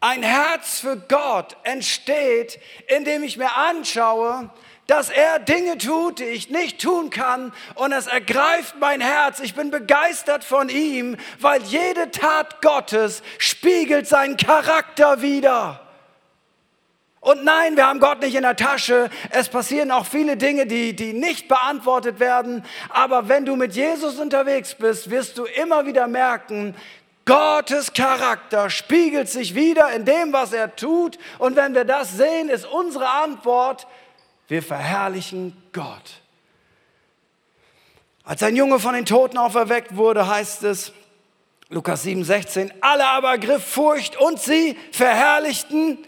Ein 0.00 0.22
Herz 0.22 0.80
für 0.80 0.98
Gott 0.98 1.56
entsteht, 1.62 2.60
indem 2.86 3.22
ich 3.22 3.38
mir 3.38 3.56
anschaue, 3.56 4.50
dass 4.90 5.08
er 5.08 5.38
Dinge 5.38 5.78
tut, 5.78 6.18
die 6.18 6.24
ich 6.24 6.50
nicht 6.50 6.80
tun 6.80 7.10
kann 7.10 7.52
und 7.76 7.92
es 7.92 8.08
ergreift 8.08 8.74
mein 8.80 9.00
Herz. 9.00 9.38
Ich 9.38 9.54
bin 9.54 9.70
begeistert 9.70 10.42
von 10.42 10.68
ihm, 10.68 11.16
weil 11.38 11.62
jede 11.62 12.10
Tat 12.10 12.60
Gottes 12.60 13.22
spiegelt 13.38 14.08
seinen 14.08 14.36
Charakter 14.36 15.22
wider. 15.22 15.86
Und 17.20 17.44
nein, 17.44 17.76
wir 17.76 17.86
haben 17.86 18.00
Gott 18.00 18.20
nicht 18.20 18.34
in 18.34 18.42
der 18.42 18.56
Tasche. 18.56 19.10
Es 19.28 19.48
passieren 19.48 19.92
auch 19.92 20.06
viele 20.06 20.36
Dinge, 20.36 20.66
die, 20.66 20.96
die 20.96 21.12
nicht 21.12 21.46
beantwortet 21.46 22.18
werden. 22.18 22.64
Aber 22.88 23.28
wenn 23.28 23.44
du 23.44 23.54
mit 23.54 23.76
Jesus 23.76 24.18
unterwegs 24.18 24.74
bist, 24.74 25.08
wirst 25.08 25.38
du 25.38 25.44
immer 25.44 25.86
wieder 25.86 26.08
merken, 26.08 26.74
Gottes 27.26 27.92
Charakter 27.92 28.70
spiegelt 28.70 29.28
sich 29.28 29.54
wieder 29.54 29.92
in 29.92 30.04
dem, 30.04 30.32
was 30.32 30.52
er 30.52 30.74
tut. 30.74 31.16
Und 31.38 31.54
wenn 31.54 31.76
wir 31.76 31.84
das 31.84 32.16
sehen, 32.16 32.48
ist 32.48 32.66
unsere 32.66 33.08
Antwort, 33.08 33.86
wir 34.50 34.62
verherrlichen 34.62 35.56
Gott. 35.72 36.20
Als 38.24 38.42
ein 38.42 38.56
Junge 38.56 38.78
von 38.78 38.94
den 38.94 39.06
Toten 39.06 39.38
auferweckt 39.38 39.96
wurde, 39.96 40.28
heißt 40.28 40.64
es, 40.64 40.92
Lukas 41.68 42.02
7, 42.02 42.24
16, 42.24 42.72
alle 42.80 43.06
aber 43.06 43.38
griff 43.38 43.64
Furcht 43.64 44.16
und 44.16 44.40
sie 44.40 44.76
verherrlichten 44.92 45.98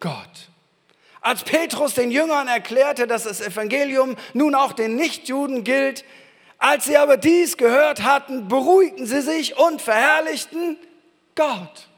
Gott. 0.00 0.50
Als 1.20 1.44
Petrus 1.44 1.94
den 1.94 2.10
Jüngern 2.10 2.48
erklärte, 2.48 3.06
dass 3.06 3.24
das 3.24 3.40
Evangelium 3.40 4.16
nun 4.34 4.54
auch 4.54 4.72
den 4.72 4.96
Nichtjuden 4.96 5.64
gilt, 5.64 6.04
als 6.58 6.86
sie 6.86 6.96
aber 6.96 7.16
dies 7.16 7.56
gehört 7.56 8.02
hatten, 8.02 8.48
beruhigten 8.48 9.06
sie 9.06 9.20
sich 9.22 9.56
und 9.56 9.82
verherrlichten 9.82 10.76
Gott. 11.34 11.88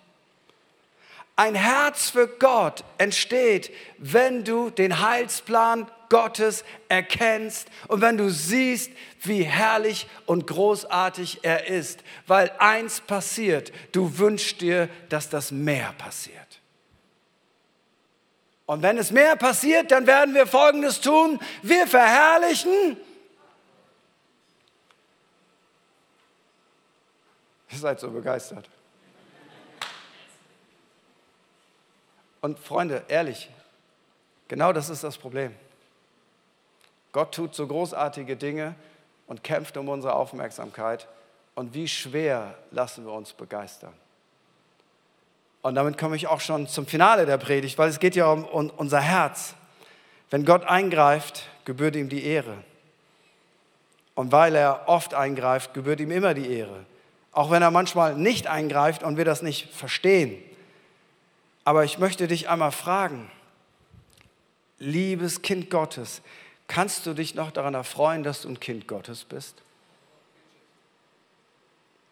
Ein 1.39 1.55
Herz 1.55 2.11
für 2.11 2.27
Gott 2.27 2.83
entsteht, 2.99 3.73
wenn 3.97 4.43
du 4.43 4.71
den 4.71 4.99
Heilsplan 4.99 5.89
Gottes 6.09 6.65
erkennst 6.89 7.69
und 7.87 8.01
wenn 8.01 8.17
du 8.17 8.29
siehst, 8.29 8.91
wie 9.23 9.45
herrlich 9.45 10.09
und 10.27 10.49
großartig 10.49 11.45
er 11.45 11.69
ist. 11.69 12.01
Weil 12.27 12.51
eins 12.59 13.01
passiert, 13.01 13.71
du 13.93 14.19
wünschst 14.19 14.61
dir, 14.61 14.89
dass 15.11 15.31
das 15.31 15.53
mehr 15.53 15.95
passiert. 15.97 16.61
Und 18.67 18.83
wenn 18.83 18.99
es 18.99 19.13
mehr 19.13 19.37
passiert, 19.37 19.93
dann 19.93 20.09
werden 20.09 20.35
wir 20.35 20.45
Folgendes 20.45 21.01
tun. 21.01 21.39
Wir 21.63 21.87
verherrlichen. 21.87 22.97
Ihr 27.71 27.79
seid 27.79 28.01
so 28.01 28.11
begeistert. 28.11 28.69
Und 32.49 32.59
Freunde, 32.59 33.03
ehrlich, 33.09 33.51
genau 34.49 34.73
das 34.73 34.89
ist 34.89 35.05
das 35.05 35.19
Problem. 35.19 35.55
Gott 37.13 37.35
tut 37.35 37.55
so 37.55 37.67
großartige 37.67 38.37
Dinge 38.37 38.75
und 39.27 39.45
kämpft 39.45 39.77
um 39.77 39.87
unsere 39.91 40.15
Aufmerksamkeit. 40.15 41.09
Und 41.55 41.75
wie 41.75 41.87
schwer 41.87 42.55
lassen 42.71 43.05
wir 43.05 43.13
uns 43.13 43.35
begeistern. 43.35 43.93
Und 45.61 45.75
damit 45.75 45.99
komme 45.99 46.17
ich 46.17 46.27
auch 46.27 46.41
schon 46.41 46.67
zum 46.69 46.87
Finale 46.87 47.27
der 47.27 47.37
Predigt, 47.37 47.77
weil 47.77 47.91
es 47.91 47.99
geht 47.99 48.17
ja 48.17 48.33
um, 48.33 48.71
unser 48.71 49.03
Herz. 49.03 49.53
Wenn 50.31 50.47
Gott 50.47 50.65
eingreift, 50.65 51.51
gebührt 51.67 51.97
ihm 51.97 52.09
die 52.09 52.25
Ehre. 52.25 52.57
Und 54.15 54.33
weil 54.33 54.55
er 54.57 54.89
oft 54.89 55.13
eingreift, 55.13 55.75
gebührt 55.75 56.01
ihm 56.01 56.13
immer 56.13 56.33
die 56.33 56.51
Ehre. 56.51 56.87
Auch 57.31 57.51
wenn 57.51 57.61
er 57.61 57.71
manchmal 57.71 58.15
nicht 58.15 58.47
eingreift 58.47 59.03
und 59.03 59.19
wir 59.19 59.27
das 59.27 59.43
nicht 59.43 59.71
verstehen. 59.75 60.43
Aber 61.69 61.85
ich 61.85 61.99
möchte 61.99 62.29
dich 62.29 62.49
einmal 62.49 62.73
fragen, 62.73 63.31
liebes 64.79 65.43
Kind 65.43 65.69
Gottes, 65.69 66.23
kannst 66.67 67.05
du 67.05 67.13
dich 67.13 67.35
noch 67.35 67.51
daran 67.51 67.75
erfreuen, 67.75 68.23
dass 68.23 68.41
du 68.41 68.49
ein 68.49 68.59
Kind 68.59 68.89
Gottes 68.89 69.25
bist? 69.25 69.55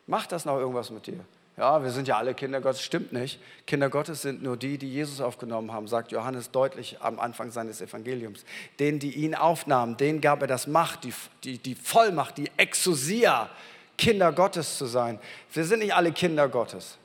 Macht 0.06 0.32
das 0.32 0.44
noch 0.44 0.58
irgendwas 0.58 0.90
mit 0.90 1.06
dir? 1.06 1.20
Ja, 1.56 1.82
wir 1.82 1.90
sind 1.90 2.06
ja 2.06 2.18
alle 2.18 2.34
Kinder 2.34 2.60
Gottes, 2.60 2.82
stimmt 2.82 3.14
nicht. 3.14 3.40
Kinder 3.66 3.88
Gottes 3.88 4.20
sind 4.20 4.42
nur 4.42 4.58
die, 4.58 4.76
die 4.76 4.92
Jesus 4.92 5.22
aufgenommen 5.22 5.72
haben, 5.72 5.88
sagt 5.88 6.12
Johannes 6.12 6.50
deutlich 6.50 7.00
am 7.00 7.18
Anfang 7.18 7.50
seines 7.50 7.80
Evangeliums. 7.80 8.44
Denen, 8.78 8.98
die 8.98 9.12
ihn 9.12 9.34
aufnahmen, 9.34 9.96
denen 9.96 10.20
gab 10.20 10.42
er 10.42 10.48
das 10.48 10.66
Macht, 10.66 11.04
die, 11.04 11.14
die, 11.44 11.56
die 11.56 11.76
Vollmacht, 11.76 12.36
die 12.36 12.50
Exousia, 12.58 13.48
Kinder 13.96 14.32
Gottes 14.32 14.76
zu 14.76 14.84
sein. 14.84 15.18
Wir 15.50 15.64
sind 15.64 15.78
nicht 15.78 15.94
alle 15.94 16.12
Kinder 16.12 16.46
Gottes. 16.46 16.98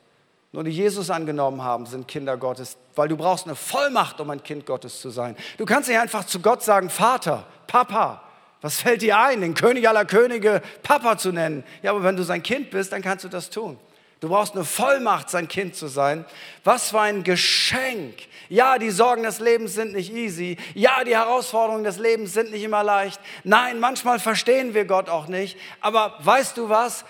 Nur 0.53 0.65
die 0.65 0.71
Jesus 0.71 1.09
angenommen 1.09 1.63
haben, 1.63 1.85
sind 1.85 2.07
Kinder 2.07 2.35
Gottes, 2.35 2.77
weil 2.95 3.07
du 3.07 3.15
brauchst 3.15 3.45
eine 3.45 3.55
Vollmacht, 3.55 4.19
um 4.19 4.29
ein 4.29 4.43
Kind 4.43 4.65
Gottes 4.65 4.99
zu 4.99 5.09
sein. 5.09 5.37
Du 5.57 5.65
kannst 5.65 5.87
nicht 5.87 5.99
einfach 5.99 6.25
zu 6.25 6.41
Gott 6.41 6.61
sagen, 6.61 6.89
Vater, 6.89 7.45
Papa. 7.67 8.23
Was 8.59 8.81
fällt 8.81 9.01
dir 9.01 9.17
ein, 9.17 9.41
den 9.41 9.55
König 9.55 9.87
aller 9.87 10.05
Könige 10.05 10.61
Papa 10.83 11.17
zu 11.17 11.31
nennen? 11.31 11.63
Ja, 11.81 11.91
aber 11.91 12.03
wenn 12.03 12.15
du 12.15 12.23
sein 12.23 12.43
Kind 12.43 12.69
bist, 12.69 12.91
dann 12.91 13.01
kannst 13.01 13.23
du 13.23 13.29
das 13.29 13.49
tun. 13.49 13.79
Du 14.19 14.29
brauchst 14.29 14.53
eine 14.53 14.65
Vollmacht, 14.65 15.31
sein 15.31 15.47
Kind 15.47 15.75
zu 15.75 15.87
sein. 15.87 16.25
Was 16.63 16.91
für 16.91 17.01
ein 17.01 17.23
Geschenk. 17.23 18.13
Ja, 18.49 18.77
die 18.77 18.91
Sorgen 18.91 19.23
des 19.23 19.39
Lebens 19.39 19.73
sind 19.73 19.93
nicht 19.93 20.13
easy. 20.13 20.57
Ja, 20.75 21.03
die 21.03 21.15
Herausforderungen 21.15 21.83
des 21.83 21.97
Lebens 21.97 22.33
sind 22.33 22.51
nicht 22.51 22.61
immer 22.61 22.83
leicht. 22.83 23.19
Nein, 23.43 23.79
manchmal 23.79 24.19
verstehen 24.19 24.75
wir 24.75 24.85
Gott 24.85 25.09
auch 25.09 25.27
nicht. 25.27 25.57
Aber 25.79 26.13
weißt 26.19 26.55
du 26.55 26.69
was? 26.69 27.03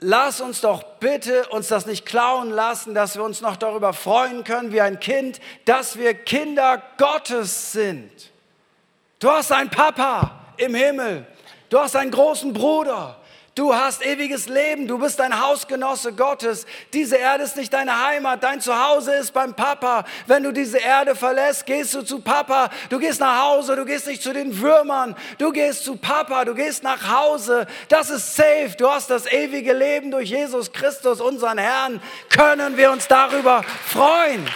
Lass 0.00 0.40
uns 0.40 0.60
doch 0.60 0.82
bitte 1.00 1.48
uns 1.48 1.68
das 1.68 1.86
nicht 1.86 2.06
klauen 2.06 2.50
lassen, 2.50 2.94
dass 2.94 3.16
wir 3.16 3.24
uns 3.24 3.40
noch 3.40 3.56
darüber 3.56 3.92
freuen 3.92 4.44
können, 4.44 4.72
wie 4.72 4.80
ein 4.80 5.00
Kind, 5.00 5.40
dass 5.64 5.98
wir 5.98 6.14
Kinder 6.14 6.82
Gottes 6.98 7.72
sind. 7.72 8.10
Du 9.18 9.30
hast 9.30 9.52
einen 9.52 9.70
Papa 9.70 10.32
im 10.56 10.74
Himmel. 10.74 11.26
Du 11.68 11.78
hast 11.78 11.96
einen 11.96 12.10
großen 12.10 12.52
Bruder. 12.52 13.16
Du 13.56 13.74
hast 13.74 14.04
ewiges 14.04 14.50
Leben, 14.50 14.86
du 14.86 14.98
bist 14.98 15.18
ein 15.18 15.40
Hausgenosse 15.40 16.12
Gottes. 16.12 16.66
Diese 16.92 17.16
Erde 17.16 17.44
ist 17.44 17.56
nicht 17.56 17.72
deine 17.72 18.04
Heimat, 18.04 18.42
dein 18.44 18.60
Zuhause 18.60 19.14
ist 19.14 19.32
beim 19.32 19.54
Papa. 19.54 20.04
Wenn 20.26 20.42
du 20.42 20.52
diese 20.52 20.76
Erde 20.76 21.16
verlässt, 21.16 21.64
gehst 21.64 21.94
du 21.94 22.02
zu 22.02 22.20
Papa. 22.20 22.68
Du 22.90 22.98
gehst 22.98 23.18
nach 23.18 23.42
Hause, 23.44 23.74
du 23.74 23.86
gehst 23.86 24.08
nicht 24.08 24.22
zu 24.22 24.34
den 24.34 24.60
Würmern, 24.60 25.16
du 25.38 25.52
gehst 25.52 25.84
zu 25.86 25.96
Papa, 25.96 26.44
du 26.44 26.54
gehst 26.54 26.82
nach 26.82 27.10
Hause. 27.10 27.66
Das 27.88 28.10
ist 28.10 28.36
safe, 28.36 28.74
du 28.76 28.90
hast 28.90 29.08
das 29.08 29.24
ewige 29.24 29.72
Leben 29.72 30.10
durch 30.10 30.28
Jesus 30.28 30.70
Christus, 30.70 31.22
unseren 31.22 31.56
Herrn. 31.56 32.02
Können 32.28 32.76
wir 32.76 32.92
uns 32.92 33.08
darüber 33.08 33.62
freuen? 33.86 34.46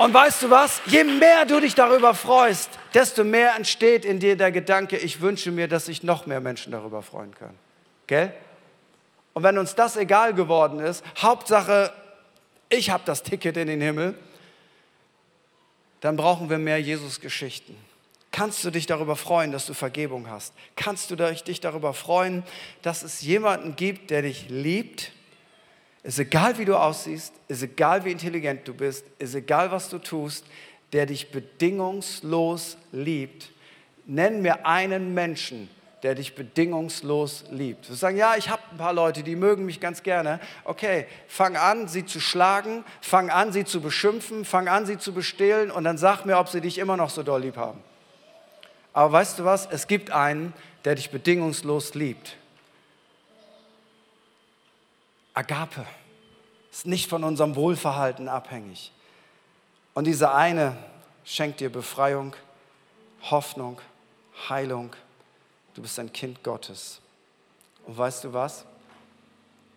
Und 0.00 0.14
weißt 0.14 0.44
du 0.44 0.48
was? 0.48 0.80
Je 0.86 1.04
mehr 1.04 1.44
du 1.44 1.60
dich 1.60 1.74
darüber 1.74 2.14
freust, 2.14 2.70
desto 2.94 3.22
mehr 3.22 3.54
entsteht 3.54 4.06
in 4.06 4.18
dir 4.18 4.34
der 4.34 4.50
Gedanke, 4.50 4.96
ich 4.96 5.20
wünsche 5.20 5.50
mir, 5.50 5.68
dass 5.68 5.84
sich 5.84 6.02
noch 6.02 6.24
mehr 6.24 6.40
Menschen 6.40 6.72
darüber 6.72 7.02
freuen 7.02 7.34
können. 7.34 7.58
Gell? 8.06 8.32
Und 9.34 9.42
wenn 9.42 9.58
uns 9.58 9.74
das 9.74 9.98
egal 9.98 10.32
geworden 10.32 10.80
ist, 10.80 11.04
Hauptsache, 11.18 11.92
ich 12.70 12.88
habe 12.88 13.02
das 13.04 13.22
Ticket 13.22 13.58
in 13.58 13.66
den 13.66 13.82
Himmel, 13.82 14.14
dann 16.00 16.16
brauchen 16.16 16.48
wir 16.48 16.56
mehr 16.56 16.80
Jesus-Geschichten. 16.80 17.76
Kannst 18.32 18.64
du 18.64 18.70
dich 18.70 18.86
darüber 18.86 19.16
freuen, 19.16 19.52
dass 19.52 19.66
du 19.66 19.74
Vergebung 19.74 20.30
hast? 20.30 20.54
Kannst 20.76 21.10
du 21.10 21.16
dich 21.16 21.60
darüber 21.60 21.92
freuen, 21.92 22.42
dass 22.80 23.02
es 23.02 23.20
jemanden 23.20 23.76
gibt, 23.76 24.10
der 24.10 24.22
dich 24.22 24.48
liebt? 24.48 25.12
Ist 26.02 26.18
egal, 26.18 26.56
wie 26.58 26.64
du 26.64 26.76
aussiehst, 26.76 27.34
ist 27.48 27.62
egal, 27.62 28.04
wie 28.04 28.12
intelligent 28.12 28.66
du 28.66 28.72
bist, 28.74 29.04
ist 29.18 29.34
egal, 29.34 29.70
was 29.70 29.88
du 29.90 29.98
tust, 29.98 30.46
der 30.92 31.06
dich 31.06 31.30
bedingungslos 31.30 32.78
liebt. 32.90 33.50
Nenn 34.06 34.40
mir 34.40 34.66
einen 34.66 35.12
Menschen, 35.12 35.68
der 36.02 36.14
dich 36.14 36.34
bedingungslos 36.34 37.44
liebt. 37.50 37.88
Du 37.88 37.94
sagen, 37.94 38.16
ja, 38.16 38.34
ich 38.36 38.48
habe 38.48 38.62
ein 38.72 38.78
paar 38.78 38.94
Leute, 38.94 39.22
die 39.22 39.36
mögen 39.36 39.66
mich 39.66 39.78
ganz 39.78 40.02
gerne. 40.02 40.40
Okay, 40.64 41.06
fang 41.28 41.56
an, 41.56 41.86
sie 41.86 42.06
zu 42.06 42.18
schlagen, 42.18 42.84
fang 43.02 43.28
an, 43.28 43.52
sie 43.52 43.66
zu 43.66 43.82
beschimpfen, 43.82 44.46
fang 44.46 44.68
an, 44.68 44.86
sie 44.86 44.96
zu 44.96 45.12
bestehlen 45.12 45.70
und 45.70 45.84
dann 45.84 45.98
sag 45.98 46.24
mir, 46.24 46.38
ob 46.38 46.48
sie 46.48 46.62
dich 46.62 46.78
immer 46.78 46.96
noch 46.96 47.10
so 47.10 47.22
doll 47.22 47.42
lieb 47.42 47.58
haben. 47.58 47.80
Aber 48.94 49.12
weißt 49.12 49.38
du 49.38 49.44
was? 49.44 49.66
Es 49.70 49.86
gibt 49.86 50.10
einen, 50.10 50.54
der 50.84 50.94
dich 50.94 51.10
bedingungslos 51.10 51.94
liebt. 51.94 52.36
Agape 55.40 55.86
ist 56.70 56.84
nicht 56.84 57.08
von 57.08 57.24
unserem 57.24 57.56
Wohlverhalten 57.56 58.28
abhängig. 58.28 58.92
Und 59.94 60.06
dieser 60.06 60.34
eine 60.34 60.76
schenkt 61.24 61.60
dir 61.60 61.70
Befreiung, 61.70 62.36
Hoffnung, 63.22 63.80
Heilung. 64.50 64.94
Du 65.72 65.80
bist 65.80 65.98
ein 65.98 66.12
Kind 66.12 66.44
Gottes. 66.44 67.00
Und 67.86 67.96
weißt 67.96 68.24
du 68.24 68.34
was? 68.34 68.66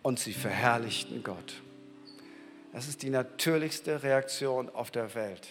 Und 0.02 0.20
sie 0.20 0.34
verherrlichten 0.34 1.24
Gott. 1.24 1.62
Das 2.74 2.86
ist 2.86 3.02
die 3.02 3.08
natürlichste 3.08 4.02
Reaktion 4.02 4.68
auf 4.68 4.90
der 4.90 5.14
Welt. 5.14 5.48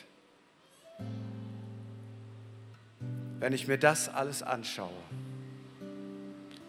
Wenn 3.39 3.51
ich 3.51 3.67
mir 3.67 3.79
das 3.79 4.09
alles 4.09 4.43
anschaue, 4.43 4.91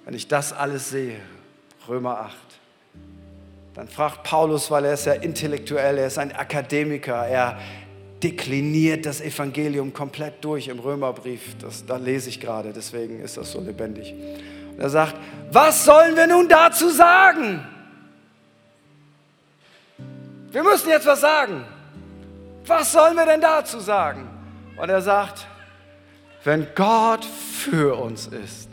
wenn 0.06 0.14
ich 0.14 0.28
das 0.28 0.54
alles 0.54 0.88
sehe, 0.88 1.20
Römer 1.86 2.20
8, 2.20 2.63
dann 3.74 3.88
fragt 3.88 4.22
Paulus, 4.22 4.70
weil 4.70 4.84
er 4.84 4.94
ist 4.94 5.06
ja 5.06 5.14
intellektuell, 5.14 5.98
er 5.98 6.06
ist 6.06 6.18
ein 6.18 6.32
Akademiker, 6.32 7.26
er 7.26 7.58
dekliniert 8.22 9.04
das 9.04 9.20
Evangelium 9.20 9.92
komplett 9.92 10.44
durch 10.44 10.68
im 10.68 10.78
Römerbrief. 10.78 11.56
Das, 11.58 11.84
da 11.84 11.96
lese 11.96 12.28
ich 12.28 12.40
gerade, 12.40 12.72
deswegen 12.72 13.20
ist 13.20 13.36
das 13.36 13.50
so 13.50 13.60
lebendig. 13.60 14.14
Und 14.72 14.80
er 14.80 14.88
sagt, 14.88 15.16
was 15.50 15.84
sollen 15.84 16.16
wir 16.16 16.26
nun 16.26 16.48
dazu 16.48 16.88
sagen? 16.88 17.66
Wir 20.50 20.62
müssen 20.62 20.88
jetzt 20.88 21.06
was 21.06 21.20
sagen. 21.20 21.64
Was 22.66 22.92
sollen 22.92 23.16
wir 23.16 23.26
denn 23.26 23.40
dazu 23.40 23.80
sagen? 23.80 24.28
Und 24.76 24.88
er 24.88 25.02
sagt, 25.02 25.46
wenn 26.44 26.66
Gott 26.74 27.24
für 27.24 27.96
uns 28.00 28.28
ist, 28.28 28.70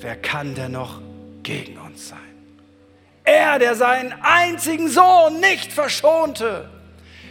wer 0.00 0.16
kann 0.16 0.54
denn 0.54 0.72
noch 0.72 1.00
gegen 1.42 1.78
uns 1.78 2.08
sein? 2.08 2.29
Er, 3.24 3.58
der 3.58 3.74
seinen 3.74 4.12
einzigen 4.22 4.88
Sohn 4.88 5.40
nicht 5.40 5.72
verschonte, 5.72 6.68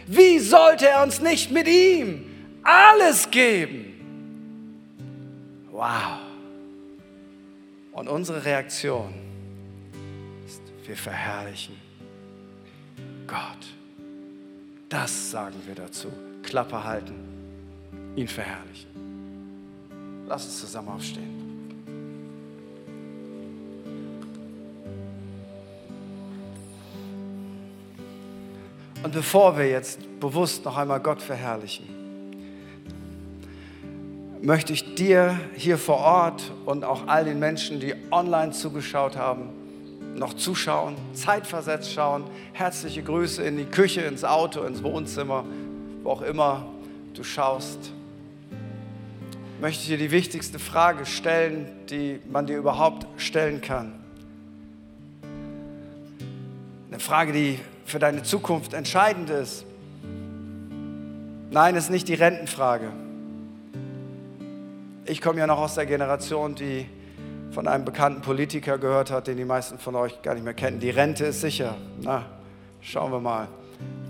wie 0.06 0.38
sollte 0.38 0.88
er 0.88 1.02
uns 1.02 1.20
nicht 1.20 1.50
mit 1.50 1.68
ihm 1.68 2.24
alles 2.62 3.30
geben? 3.30 3.86
Wow. 5.70 6.18
Und 7.92 8.08
unsere 8.08 8.44
Reaktion 8.44 9.14
ist, 10.46 10.62
wir 10.84 10.96
verherrlichen 10.96 11.76
Gott. 13.26 13.66
Das 14.88 15.30
sagen 15.30 15.54
wir 15.66 15.74
dazu. 15.74 16.08
Klappe 16.42 16.82
halten, 16.82 17.14
ihn 18.16 18.26
verherrlichen. 18.26 18.90
Lass 20.26 20.44
uns 20.44 20.60
zusammen 20.60 20.88
aufstehen. 20.88 21.49
Und 29.02 29.12
bevor 29.12 29.56
wir 29.56 29.66
jetzt 29.66 29.98
bewusst 30.20 30.64
noch 30.64 30.76
einmal 30.76 31.00
Gott 31.00 31.22
verherrlichen, 31.22 31.86
möchte 34.42 34.74
ich 34.74 34.94
dir 34.94 35.38
hier 35.54 35.78
vor 35.78 35.98
Ort 35.98 36.52
und 36.66 36.84
auch 36.84 37.06
all 37.06 37.24
den 37.24 37.38
Menschen, 37.38 37.80
die 37.80 37.94
online 38.10 38.52
zugeschaut 38.52 39.16
haben, 39.16 39.48
noch 40.16 40.34
zuschauen, 40.34 40.96
zeitversetzt 41.14 41.92
schauen, 41.92 42.24
herzliche 42.52 43.02
Grüße 43.02 43.42
in 43.42 43.56
die 43.56 43.64
Küche, 43.64 44.02
ins 44.02 44.24
Auto, 44.24 44.62
ins 44.64 44.82
Wohnzimmer, 44.82 45.44
wo 46.02 46.10
auch 46.10 46.22
immer 46.22 46.66
du 47.14 47.24
schaust. 47.24 47.92
Möchte 49.62 49.82
ich 49.82 49.88
dir 49.88 49.98
die 49.98 50.10
wichtigste 50.10 50.58
Frage 50.58 51.06
stellen, 51.06 51.66
die 51.88 52.20
man 52.30 52.46
dir 52.46 52.58
überhaupt 52.58 53.06
stellen 53.18 53.62
kann. 53.62 53.94
Eine 56.90 57.00
Frage, 57.00 57.32
die 57.32 57.58
für 57.90 57.98
deine 57.98 58.22
Zukunft 58.22 58.72
entscheidend 58.72 59.30
ist. 59.30 59.64
Nein, 61.50 61.76
es 61.76 61.84
ist 61.84 61.90
nicht 61.90 62.08
die 62.08 62.14
Rentenfrage. 62.14 62.88
Ich 65.04 65.20
komme 65.20 65.40
ja 65.40 65.46
noch 65.46 65.58
aus 65.58 65.74
der 65.74 65.86
Generation, 65.86 66.54
die 66.54 66.86
von 67.50 67.66
einem 67.66 67.84
bekannten 67.84 68.22
Politiker 68.22 68.78
gehört 68.78 69.10
hat, 69.10 69.26
den 69.26 69.36
die 69.36 69.44
meisten 69.44 69.78
von 69.78 69.96
euch 69.96 70.22
gar 70.22 70.34
nicht 70.34 70.44
mehr 70.44 70.54
kennen. 70.54 70.78
Die 70.78 70.90
Rente 70.90 71.26
ist 71.26 71.40
sicher. 71.40 71.76
Na, 72.00 72.24
schauen 72.80 73.10
wir 73.10 73.18
mal, 73.18 73.48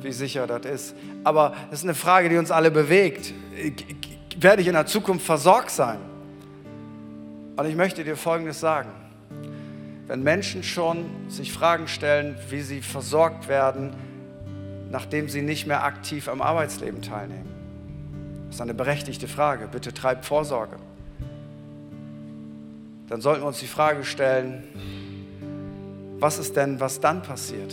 wie 0.02 0.12
sicher 0.12 0.46
das 0.46 0.66
ist. 0.66 0.94
Aber 1.24 1.54
es 1.70 1.78
ist 1.78 1.84
eine 1.84 1.94
Frage, 1.94 2.28
die 2.28 2.36
uns 2.36 2.50
alle 2.50 2.70
bewegt. 2.70 3.32
Werde 4.38 4.60
ich 4.60 4.68
in 4.68 4.74
der 4.74 4.86
Zukunft 4.86 5.24
versorgt 5.24 5.70
sein? 5.70 5.98
Und 7.56 7.66
ich 7.66 7.74
möchte 7.74 8.04
dir 8.04 8.16
Folgendes 8.16 8.60
sagen 8.60 8.90
wenn 10.10 10.24
Menschen 10.24 10.64
schon 10.64 11.04
sich 11.28 11.52
Fragen 11.52 11.86
stellen, 11.86 12.34
wie 12.48 12.62
sie 12.62 12.82
versorgt 12.82 13.46
werden, 13.46 13.94
nachdem 14.90 15.28
sie 15.28 15.40
nicht 15.40 15.68
mehr 15.68 15.84
aktiv 15.84 16.26
am 16.26 16.42
Arbeitsleben 16.42 17.00
teilnehmen. 17.00 17.48
Das 18.46 18.56
ist 18.56 18.60
eine 18.60 18.74
berechtigte 18.74 19.28
Frage. 19.28 19.68
Bitte 19.68 19.94
treibt 19.94 20.24
Vorsorge. 20.24 20.74
Dann 23.08 23.20
sollten 23.20 23.42
wir 23.42 23.46
uns 23.46 23.60
die 23.60 23.68
Frage 23.68 24.02
stellen, 24.02 24.64
was 26.18 26.40
ist 26.40 26.56
denn, 26.56 26.80
was 26.80 26.98
dann 26.98 27.22
passiert? 27.22 27.72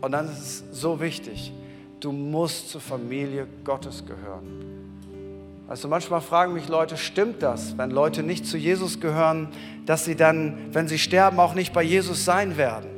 Und 0.00 0.12
dann 0.12 0.24
ist 0.24 0.38
es 0.38 0.64
so 0.80 1.02
wichtig, 1.02 1.52
du 2.00 2.12
musst 2.12 2.70
zur 2.70 2.80
Familie 2.80 3.46
Gottes 3.62 4.06
gehören. 4.06 4.73
Also 5.66 5.88
manchmal 5.88 6.20
fragen 6.20 6.52
mich 6.52 6.68
Leute, 6.68 6.98
stimmt 6.98 7.42
das, 7.42 7.78
wenn 7.78 7.90
Leute 7.90 8.22
nicht 8.22 8.46
zu 8.46 8.58
Jesus 8.58 9.00
gehören, 9.00 9.48
dass 9.86 10.04
sie 10.04 10.14
dann, 10.14 10.58
wenn 10.72 10.88
sie 10.88 10.98
sterben, 10.98 11.40
auch 11.40 11.54
nicht 11.54 11.72
bei 11.72 11.82
Jesus 11.82 12.24
sein 12.24 12.58
werden? 12.58 12.90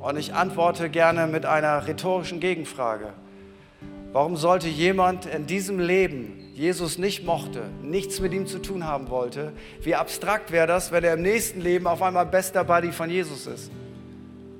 Und 0.00 0.16
ich 0.16 0.34
antworte 0.34 0.90
gerne 0.90 1.28
mit 1.28 1.46
einer 1.46 1.86
rhetorischen 1.86 2.40
Gegenfrage. 2.40 3.12
Warum 4.12 4.36
sollte 4.36 4.66
jemand 4.66 5.26
in 5.26 5.46
diesem 5.46 5.78
Leben 5.78 6.50
Jesus 6.54 6.98
nicht 6.98 7.24
mochte, 7.24 7.62
nichts 7.80 8.20
mit 8.20 8.32
ihm 8.32 8.46
zu 8.48 8.58
tun 8.58 8.84
haben 8.84 9.08
wollte, 9.08 9.52
wie 9.82 9.94
abstrakt 9.94 10.50
wäre 10.50 10.66
das, 10.66 10.90
wenn 10.90 11.04
er 11.04 11.14
im 11.14 11.22
nächsten 11.22 11.60
Leben 11.60 11.86
auf 11.86 12.02
einmal 12.02 12.26
bester 12.26 12.64
Buddy 12.64 12.90
von 12.90 13.08
Jesus 13.08 13.46
ist? 13.46 13.70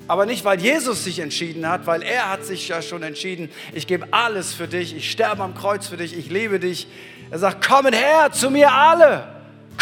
Aber 0.06 0.24
nicht, 0.24 0.44
weil 0.44 0.60
Jesus 0.60 1.04
sich 1.04 1.18
entschieden 1.18 1.68
hat, 1.68 1.86
weil 1.86 2.02
er 2.02 2.30
hat 2.30 2.44
sich 2.44 2.68
ja 2.68 2.80
schon 2.80 3.02
entschieden, 3.02 3.48
ich 3.72 3.86
gebe 3.86 4.08
alles 4.12 4.54
für 4.54 4.68
dich, 4.68 4.94
ich 4.94 5.10
sterbe 5.10 5.42
am 5.42 5.54
Kreuz 5.54 5.88
für 5.88 5.96
dich, 5.96 6.16
ich 6.16 6.30
liebe 6.30 6.60
dich, 6.60 6.86
er 7.30 7.38
sagt, 7.38 7.66
kommen 7.66 7.92
her 7.92 8.30
zu 8.32 8.50
mir 8.50 8.72
alle. 8.72 9.24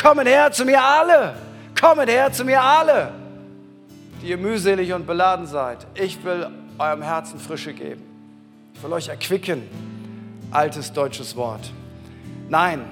Kommen 0.01 0.27
her 0.27 0.53
zu 0.53 0.65
mir 0.65 0.83
alle. 0.83 1.35
Kommen 1.81 2.09
her 2.09 2.33
zu 2.33 2.45
mir 2.45 2.61
alle, 2.61 3.13
die 4.21 4.31
ihr 4.31 4.37
mühselig 4.37 4.93
und 4.93 5.07
beladen 5.07 5.47
seid. 5.47 5.87
Ich 5.95 6.23
will 6.25 6.49
eurem 6.79 7.03
Herzen 7.03 7.39
Frische 7.39 7.73
geben. 7.73 8.03
Ich 8.75 8.83
will 8.83 8.93
euch 8.93 9.09
erquicken. 9.09 9.63
Altes 10.51 10.93
deutsches 10.93 11.37
Wort. 11.37 11.71
Nein, 12.49 12.85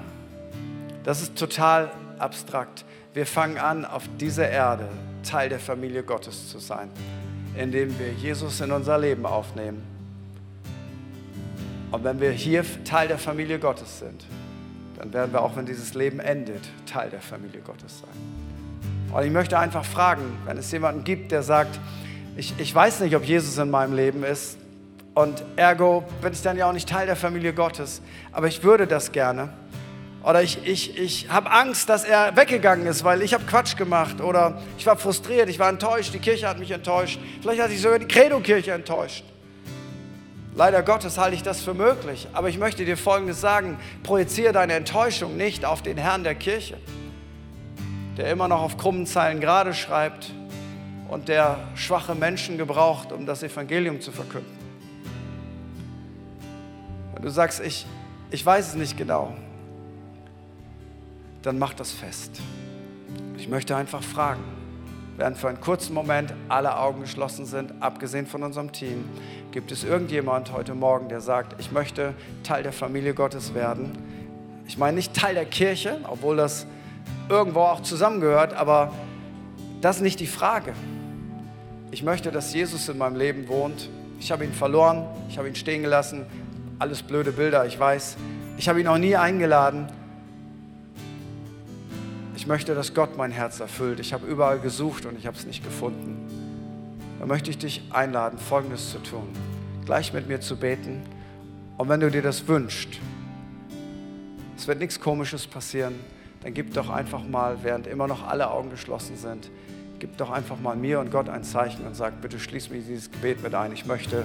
das 1.03 1.21
ist 1.21 1.37
total 1.37 1.91
abstrakt. 2.17 2.85
wir 3.13 3.25
fangen 3.25 3.57
an, 3.57 3.83
auf 3.83 4.03
dieser 4.19 4.49
Erde 4.49 4.87
Teil 5.23 5.49
der 5.49 5.59
Familie 5.59 6.03
Gottes 6.03 6.49
zu 6.49 6.59
sein, 6.59 6.89
indem 7.55 7.97
wir 7.99 8.11
Jesus 8.13 8.61
in 8.61 8.71
unser 8.71 8.97
Leben 8.97 9.25
aufnehmen. 9.25 9.81
Und 11.91 12.03
wenn 12.03 12.19
wir 12.19 12.31
hier 12.31 12.63
Teil 12.83 13.07
der 13.07 13.17
Familie 13.17 13.59
Gottes 13.59 13.99
sind, 13.99 14.25
dann 14.97 15.13
werden 15.13 15.31
wir 15.31 15.41
auch, 15.41 15.55
wenn 15.55 15.65
dieses 15.65 15.93
Leben 15.93 16.19
endet, 16.19 16.61
Teil 16.85 17.09
der 17.09 17.21
Familie 17.21 17.61
Gottes 17.61 17.99
sein. 17.99 19.15
Und 19.15 19.23
ich 19.23 19.31
möchte 19.31 19.57
einfach 19.57 19.85
fragen, 19.85 20.23
wenn 20.45 20.57
es 20.57 20.71
jemanden 20.71 21.03
gibt, 21.03 21.31
der 21.31 21.43
sagt, 21.43 21.79
ich, 22.35 22.53
ich 22.57 22.73
weiß 22.73 22.99
nicht, 23.01 23.15
ob 23.15 23.23
Jesus 23.23 23.57
in 23.57 23.69
meinem 23.69 23.95
Leben 23.95 24.23
ist 24.23 24.57
und 25.13 25.43
ergo 25.55 26.03
bin 26.21 26.33
ich 26.33 26.41
dann 26.41 26.57
ja 26.57 26.69
auch 26.69 26.73
nicht 26.73 26.89
Teil 26.89 27.07
der 27.07 27.15
Familie 27.15 27.53
Gottes, 27.53 28.01
aber 28.31 28.47
ich 28.47 28.63
würde 28.63 28.85
das 28.85 29.11
gerne. 29.11 29.49
Oder 30.23 30.43
ich, 30.43 30.59
ich, 30.67 30.97
ich 30.97 31.29
habe 31.29 31.49
Angst, 31.49 31.87
dass 31.87 32.03
er 32.03 32.35
weggegangen 32.35 32.85
ist, 32.85 33.03
weil 33.03 33.21
ich 33.21 33.33
habe 33.33 33.45
Quatsch 33.45 33.77
gemacht. 33.77 34.19
Oder 34.19 34.61
ich 34.77 34.85
war 34.85 34.97
frustriert, 34.97 35.47
ich 35.47 35.57
war 35.57 35.69
enttäuscht, 35.69 36.13
die 36.13 36.19
Kirche 36.19 36.49
hat 36.49 36.59
mich 36.59 36.71
enttäuscht. 36.71 37.17
Vielleicht 37.41 37.61
hat 37.61 37.69
sich 37.69 37.81
sogar 37.81 37.97
die 37.97 38.07
Credo-Kirche 38.07 38.73
enttäuscht. 38.73 39.23
Leider 40.57 40.81
Gottes 40.81 41.19
halte 41.19 41.35
ich 41.35 41.43
das 41.43 41.61
für 41.61 41.75
möglich. 41.75 42.27
Aber 42.33 42.49
ich 42.49 42.57
möchte 42.57 42.83
dir 42.83 42.97
Folgendes 42.97 43.39
sagen. 43.39 43.77
Projiziere 44.01 44.53
deine 44.53 44.73
Enttäuschung 44.73 45.37
nicht 45.37 45.65
auf 45.65 45.83
den 45.83 45.97
Herrn 45.97 46.23
der 46.23 46.33
Kirche, 46.33 46.77
der 48.17 48.31
immer 48.31 48.47
noch 48.47 48.63
auf 48.63 48.75
krummen 48.75 49.05
Zeilen 49.05 49.39
gerade 49.39 49.75
schreibt 49.75 50.31
und 51.09 51.27
der 51.27 51.59
schwache 51.75 52.15
Menschen 52.15 52.57
gebraucht, 52.57 53.11
um 53.11 53.27
das 53.27 53.43
Evangelium 53.43 54.01
zu 54.01 54.11
verkünden. 54.11 54.57
Wenn 57.13 57.21
du 57.21 57.29
sagst, 57.29 57.59
ich, 57.59 57.85
ich 58.31 58.43
weiß 58.43 58.69
es 58.69 58.73
nicht 58.73 58.97
genau, 58.97 59.35
dann 61.43 61.59
mach 61.59 61.75
das 61.75 61.91
fest. 61.91 62.41
Ich 63.37 63.47
möchte 63.47 63.75
einfach 63.75 64.01
fragen, 64.01 64.43
während 65.17 65.37
für 65.37 65.49
einen 65.49 65.59
kurzen 65.59 65.93
Moment 65.93 66.33
alle 66.47 66.77
Augen 66.77 67.01
geschlossen 67.01 67.45
sind, 67.45 67.73
abgesehen 67.81 68.27
von 68.27 68.43
unserem 68.43 68.71
Team, 68.71 69.03
gibt 69.51 69.71
es 69.71 69.83
irgendjemand 69.83 70.53
heute 70.53 70.75
Morgen, 70.75 71.09
der 71.09 71.19
sagt, 71.19 71.59
ich 71.59 71.71
möchte 71.71 72.13
Teil 72.43 72.63
der 72.63 72.71
Familie 72.71 73.13
Gottes 73.13 73.53
werden? 73.53 73.97
Ich 74.67 74.77
meine 74.77 74.95
nicht 74.95 75.13
Teil 75.13 75.33
der 75.33 75.45
Kirche, 75.45 75.99
obwohl 76.03 76.37
das 76.37 76.67
irgendwo 77.29 77.61
auch 77.61 77.81
zusammengehört, 77.81 78.53
aber 78.53 78.91
das 79.81 79.97
ist 79.97 80.01
nicht 80.03 80.19
die 80.19 80.27
Frage. 80.27 80.73
Ich 81.91 82.03
möchte, 82.03 82.31
dass 82.31 82.53
Jesus 82.53 82.87
in 82.89 82.97
meinem 82.97 83.15
Leben 83.15 83.47
wohnt. 83.47 83.89
Ich 84.19 84.31
habe 84.31 84.43
ihn 84.43 84.53
verloren, 84.53 85.05
ich 85.29 85.37
habe 85.37 85.47
ihn 85.47 85.55
stehen 85.55 85.83
gelassen. 85.83 86.25
Alles 86.79 87.01
blöde 87.01 87.31
Bilder, 87.31 87.65
ich 87.65 87.79
weiß. 87.79 88.17
Ich 88.57 88.69
habe 88.69 88.81
ihn 88.81 88.87
auch 88.87 88.97
nie 88.97 89.15
eingeladen. 89.15 89.87
Ich 92.47 92.49
möchte, 92.49 92.75
dass 92.75 92.93
Gott 92.93 93.17
mein 93.17 93.31
Herz 93.31 93.59
erfüllt. 93.59 93.99
Ich 93.99 94.13
habe 94.13 94.25
überall 94.25 94.59
gesucht 94.59 95.05
und 95.05 95.19
ich 95.19 95.27
habe 95.27 95.35
es 95.35 95.45
nicht 95.45 95.65
gefunden. 95.65 96.15
Da 97.19 97.25
möchte 97.25 97.49
ich 97.49 97.57
dich 97.57 97.83
einladen, 97.89 98.39
Folgendes 98.39 98.89
zu 98.89 98.99
tun. 98.99 99.27
Gleich 99.83 100.13
mit 100.13 100.29
mir 100.29 100.39
zu 100.39 100.55
beten. 100.55 101.01
Und 101.77 101.89
wenn 101.89 101.99
du 101.99 102.09
dir 102.09 102.21
das 102.21 102.47
wünschst, 102.47 103.01
es 104.55 104.65
wird 104.65 104.79
nichts 104.79 105.01
Komisches 105.01 105.45
passieren, 105.45 105.95
dann 106.41 106.53
gib 106.53 106.73
doch 106.73 106.89
einfach 106.89 107.27
mal, 107.27 107.57
während 107.63 107.85
immer 107.85 108.07
noch 108.07 108.25
alle 108.25 108.49
Augen 108.49 108.69
geschlossen 108.69 109.17
sind, 109.17 109.51
gib 109.99 110.15
doch 110.15 110.31
einfach 110.31 110.57
mal 110.57 110.77
mir 110.77 111.01
und 111.01 111.11
Gott 111.11 111.27
ein 111.27 111.43
Zeichen 111.43 111.85
und 111.85 111.97
sag, 111.97 112.21
bitte 112.21 112.39
schließ 112.39 112.69
mich 112.69 112.85
dieses 112.87 113.11
Gebet 113.11 113.43
mit 113.43 113.55
ein. 113.55 113.73
Ich 113.73 113.85
möchte, 113.85 114.23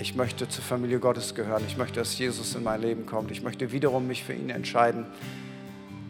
ich 0.00 0.16
möchte 0.16 0.48
zur 0.48 0.64
Familie 0.64 0.98
Gottes 0.98 1.36
gehören. 1.36 1.62
Ich 1.68 1.76
möchte, 1.76 2.00
dass 2.00 2.18
Jesus 2.18 2.56
in 2.56 2.64
mein 2.64 2.80
Leben 2.80 3.06
kommt. 3.06 3.30
Ich 3.30 3.44
möchte 3.44 3.70
wiederum 3.70 4.08
mich 4.08 4.24
für 4.24 4.32
ihn 4.32 4.50
entscheiden 4.50 5.06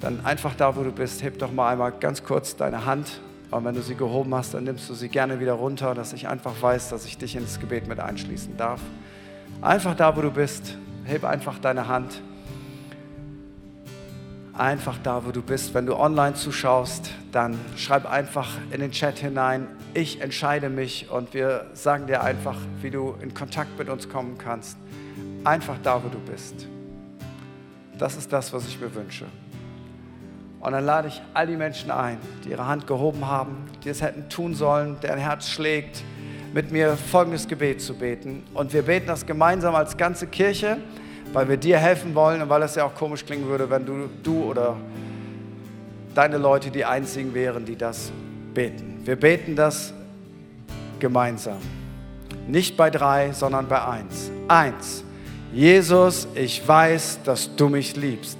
dann 0.01 0.25
einfach 0.25 0.55
da, 0.55 0.75
wo 0.77 0.83
du 0.83 0.93
bist, 0.93 1.23
heb 1.23 1.39
doch 1.39 1.53
mal 1.53 1.71
einmal 1.71 1.93
ganz 1.93 2.25
kurz 2.25 2.57
deine 2.57 2.87
Hand. 2.87 3.21
Und 3.51 3.65
wenn 3.65 3.75
du 3.75 3.83
sie 3.83 3.97
gehoben 3.97 4.35
hast, 4.35 4.55
dann 4.55 4.65
nimmst 4.65 4.89
du 4.89 4.95
sie 4.95 5.09
gerne 5.09 5.41
wieder 5.41 5.55
runter, 5.55 5.95
dass 5.95 6.13
ich 6.13 6.29
einfach 6.29 6.55
weiß, 6.61 6.89
dass 6.89 7.05
ich 7.05 7.19
dich 7.19 7.37
ins 7.37 7.61
Gebet 7.61 7.89
mit 7.89 8.01
einschließen 8.01 8.57
darf. 8.57 8.81
Einfach 9.61 9.95
da, 9.95 10.17
wo 10.17 10.23
du 10.23 10.31
bist, 10.31 10.77
heb 11.05 11.25
einfach 11.25 11.59
deine 11.59 11.89
Hand. 11.89 12.23
Einfach 14.55 14.99
da, 15.03 15.27
wo 15.27 15.33
du 15.33 15.43
bist. 15.43 15.75
Wenn 15.75 15.87
du 15.87 15.97
online 15.97 16.35
zuschaust, 16.35 17.11
dann 17.33 17.59
schreib 17.77 18.11
einfach 18.11 18.49
in 18.71 18.81
den 18.81 18.93
Chat 18.93 19.19
hinein, 19.19 19.67
ich 19.93 20.21
entscheide 20.21 20.71
mich 20.71 21.11
und 21.11 21.35
wir 21.35 21.67
sagen 21.75 22.07
dir 22.07 22.23
einfach, 22.23 22.57
wie 22.81 22.91
du 22.91 23.17
in 23.21 23.35
Kontakt 23.35 23.77
mit 23.79 23.89
uns 23.89 24.09
kommen 24.09 24.39
kannst. 24.39 24.79
Einfach 25.45 25.77
da, 25.83 26.03
wo 26.05 26.09
du 26.09 26.19
bist. 26.21 26.67
Das 27.99 28.17
ist 28.17 28.33
das, 28.33 28.53
was 28.53 28.67
ich 28.69 28.81
mir 28.81 28.95
wünsche. 28.95 29.27
Und 30.61 30.73
dann 30.73 30.85
lade 30.85 31.09
ich 31.09 31.23
all 31.33 31.47
die 31.47 31.57
Menschen 31.57 31.91
ein, 31.91 32.19
die 32.45 32.51
ihre 32.51 32.67
Hand 32.67 32.87
gehoben 32.87 33.27
haben, 33.27 33.65
die 33.83 33.89
es 33.89 34.03
hätten 34.03 34.29
tun 34.29 34.55
sollen, 34.55 34.97
deren 35.03 35.19
Herz 35.19 35.49
schlägt, 35.49 36.03
mit 36.53 36.71
mir 36.71 36.97
folgendes 36.97 37.49
Gebet 37.49 37.81
zu 37.81 37.95
beten. 37.95 38.43
Und 38.53 38.73
wir 38.73 38.83
beten 38.83 39.07
das 39.07 39.25
gemeinsam 39.25 39.75
als 39.75 39.97
ganze 39.97 40.27
Kirche, 40.27 40.77
weil 41.33 41.49
wir 41.49 41.57
dir 41.57 41.79
helfen 41.79 42.15
wollen 42.15 42.43
und 42.43 42.49
weil 42.49 42.63
es 42.63 42.75
ja 42.75 42.85
auch 42.85 42.95
komisch 42.95 43.25
klingen 43.25 43.47
würde, 43.47 43.71
wenn 43.71 43.87
du, 43.87 44.09
du 44.23 44.43
oder 44.43 44.77
deine 46.15 46.37
Leute 46.37 46.71
die 46.71 46.85
einzigen 46.85 47.33
wären, 47.33 47.65
die 47.65 47.77
das 47.77 48.13
beten. 48.53 49.01
Wir 49.05 49.17
beten 49.17 49.57
das 49.57 49.95
gemeinsam. 50.99 51.59
Nicht 52.47 52.77
bei 52.77 52.91
drei, 52.91 53.33
sondern 53.33 53.69
bei 53.69 53.83
eins. 53.83 54.31
Eins. 54.49 55.05
Jesus, 55.53 56.29
ich 56.35 56.67
weiß, 56.67 57.21
dass 57.25 57.55
du 57.57 57.69
mich 57.69 57.97
liebst. 57.97 58.40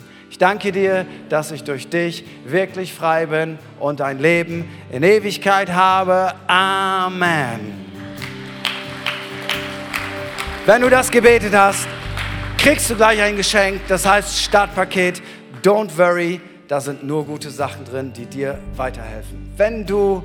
Ich 0.31 0.37
danke 0.37 0.71
dir, 0.71 1.05
dass 1.27 1.51
ich 1.51 1.65
durch 1.65 1.89
dich 1.89 2.23
wirklich 2.45 2.93
frei 2.93 3.25
bin 3.25 3.59
und 3.81 3.99
ein 3.99 4.17
Leben 4.17 4.63
in 4.89 5.03
Ewigkeit 5.03 5.73
habe. 5.73 6.33
Amen. 6.47 7.59
Wenn 10.65 10.83
du 10.83 10.89
das 10.89 11.11
gebetet 11.11 11.53
hast, 11.53 11.85
kriegst 12.57 12.89
du 12.89 12.95
gleich 12.95 13.21
ein 13.21 13.35
Geschenk, 13.35 13.81
das 13.89 14.07
heißt 14.07 14.41
Startpaket. 14.41 15.21
Don't 15.63 15.97
worry, 15.97 16.39
da 16.69 16.79
sind 16.79 17.03
nur 17.03 17.25
gute 17.25 17.49
Sachen 17.49 17.83
drin, 17.83 18.13
die 18.13 18.25
dir 18.25 18.57
weiterhelfen. 18.77 19.51
Wenn 19.57 19.85
du 19.85 20.23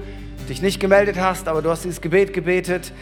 dich 0.49 0.63
nicht 0.63 0.79
gemeldet 0.79 1.17
hast, 1.19 1.49
aber 1.49 1.63
du 1.63 1.71
hast 1.71 1.83
dieses 1.83 2.01
Gebet 2.01 2.33
gebetet, 2.33 2.93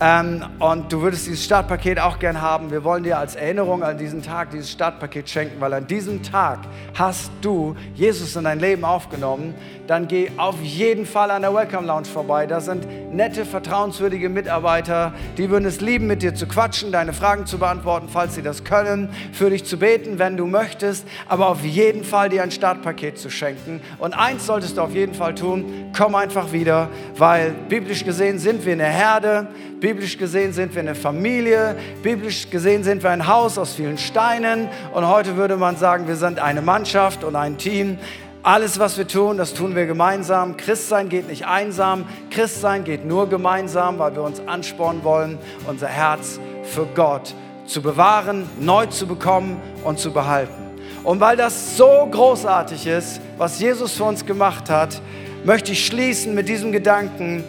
ähm, 0.00 0.44
und 0.58 0.92
du 0.92 1.02
würdest 1.02 1.26
dieses 1.26 1.44
Startpaket 1.44 2.00
auch 2.00 2.18
gern 2.18 2.42
haben. 2.42 2.72
Wir 2.72 2.82
wollen 2.82 3.04
dir 3.04 3.16
als 3.16 3.36
Erinnerung 3.36 3.84
an 3.84 3.96
diesen 3.96 4.22
Tag 4.22 4.50
dieses 4.50 4.70
Startpaket 4.72 5.30
schenken, 5.30 5.60
weil 5.60 5.72
an 5.72 5.86
diesem 5.86 6.22
Tag 6.22 6.58
hast 6.94 7.30
du 7.40 7.76
Jesus 7.94 8.34
in 8.34 8.44
dein 8.44 8.58
Leben 8.58 8.84
aufgenommen. 8.84 9.54
Dann 9.86 10.08
geh 10.08 10.30
auf 10.36 10.60
jeden 10.62 11.06
Fall 11.06 11.30
an 11.30 11.42
der 11.42 11.54
Welcome 11.54 11.86
Lounge 11.86 12.06
vorbei. 12.06 12.46
Da 12.46 12.60
sind 12.60 12.86
nette, 13.14 13.44
vertrauenswürdige 13.44 14.28
Mitarbeiter, 14.28 15.12
die 15.38 15.48
würden 15.48 15.66
es 15.66 15.80
lieben, 15.80 16.06
mit 16.06 16.22
dir 16.22 16.34
zu 16.34 16.46
quatschen, 16.46 16.90
deine 16.90 17.12
Fragen 17.12 17.46
zu 17.46 17.58
beantworten, 17.58 18.08
falls 18.10 18.34
sie 18.34 18.42
das 18.42 18.64
können, 18.64 19.10
für 19.32 19.50
dich 19.50 19.64
zu 19.64 19.78
beten, 19.78 20.18
wenn 20.18 20.36
du 20.36 20.46
möchtest, 20.46 21.06
aber 21.28 21.48
auf 21.48 21.64
jeden 21.64 22.02
Fall 22.02 22.30
dir 22.30 22.42
ein 22.42 22.50
Startpaket 22.50 23.18
zu 23.18 23.30
schenken. 23.30 23.80
Und 23.98 24.14
eins 24.14 24.46
solltest 24.46 24.76
du 24.76 24.82
auf 24.82 24.94
jeden 24.94 25.14
Fall 25.14 25.34
tun, 25.34 25.92
komm 25.96 26.14
einfach 26.14 26.52
wieder, 26.52 26.88
weil 27.16 27.52
biblisch 27.68 28.04
gesehen 28.04 28.38
sind 28.38 28.64
wir 28.64 28.72
eine 28.72 28.84
Herde, 28.84 29.48
biblisch 29.84 30.16
gesehen 30.16 30.54
sind 30.54 30.74
wir 30.74 30.80
eine 30.80 30.94
Familie, 30.94 31.76
biblisch 32.02 32.48
gesehen 32.48 32.82
sind 32.84 33.02
wir 33.02 33.10
ein 33.10 33.26
Haus 33.26 33.58
aus 33.58 33.74
vielen 33.74 33.98
Steinen 33.98 34.70
und 34.94 35.06
heute 35.06 35.36
würde 35.36 35.58
man 35.58 35.76
sagen, 35.76 36.08
wir 36.08 36.16
sind 36.16 36.38
eine 36.38 36.62
Mannschaft 36.62 37.22
und 37.22 37.36
ein 37.36 37.58
Team. 37.58 37.98
Alles, 38.42 38.78
was 38.78 38.96
wir 38.96 39.06
tun, 39.06 39.36
das 39.36 39.52
tun 39.52 39.76
wir 39.76 39.84
gemeinsam. 39.84 40.56
Christsein 40.56 41.10
geht 41.10 41.28
nicht 41.28 41.46
einsam. 41.46 42.06
Christsein 42.30 42.84
geht 42.84 43.04
nur 43.04 43.28
gemeinsam, 43.28 43.98
weil 43.98 44.14
wir 44.14 44.22
uns 44.22 44.40
anspornen 44.46 45.04
wollen, 45.04 45.36
unser 45.66 45.88
Herz 45.88 46.40
für 46.62 46.86
Gott 46.94 47.34
zu 47.66 47.82
bewahren, 47.82 48.48
neu 48.58 48.86
zu 48.86 49.06
bekommen 49.06 49.60
und 49.84 49.98
zu 49.98 50.14
behalten. 50.14 50.54
Und 51.02 51.20
weil 51.20 51.36
das 51.36 51.76
so 51.76 52.08
großartig 52.10 52.86
ist, 52.86 53.20
was 53.36 53.60
Jesus 53.60 53.92
für 53.92 54.04
uns 54.04 54.24
gemacht 54.24 54.70
hat, 54.70 55.02
möchte 55.44 55.72
ich 55.72 55.84
schließen 55.84 56.34
mit 56.34 56.48
diesem 56.48 56.72
Gedanken. 56.72 57.44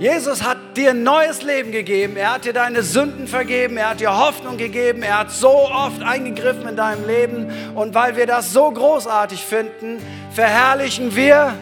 Jesus 0.00 0.42
hat 0.42 0.58
dir 0.76 0.90
ein 0.90 1.04
neues 1.04 1.42
Leben 1.42 1.70
gegeben. 1.70 2.16
Er 2.16 2.34
hat 2.34 2.44
dir 2.44 2.52
deine 2.52 2.82
Sünden 2.82 3.28
vergeben. 3.28 3.76
Er 3.76 3.90
hat 3.90 4.00
dir 4.00 4.16
Hoffnung 4.16 4.56
gegeben. 4.56 5.02
Er 5.02 5.20
hat 5.20 5.30
so 5.30 5.70
oft 5.70 6.02
eingegriffen 6.02 6.68
in 6.68 6.76
deinem 6.76 7.06
Leben. 7.06 7.52
Und 7.76 7.94
weil 7.94 8.16
wir 8.16 8.26
das 8.26 8.52
so 8.52 8.70
großartig 8.70 9.40
finden, 9.44 9.98
verherrlichen 10.32 11.14
wir 11.14 11.54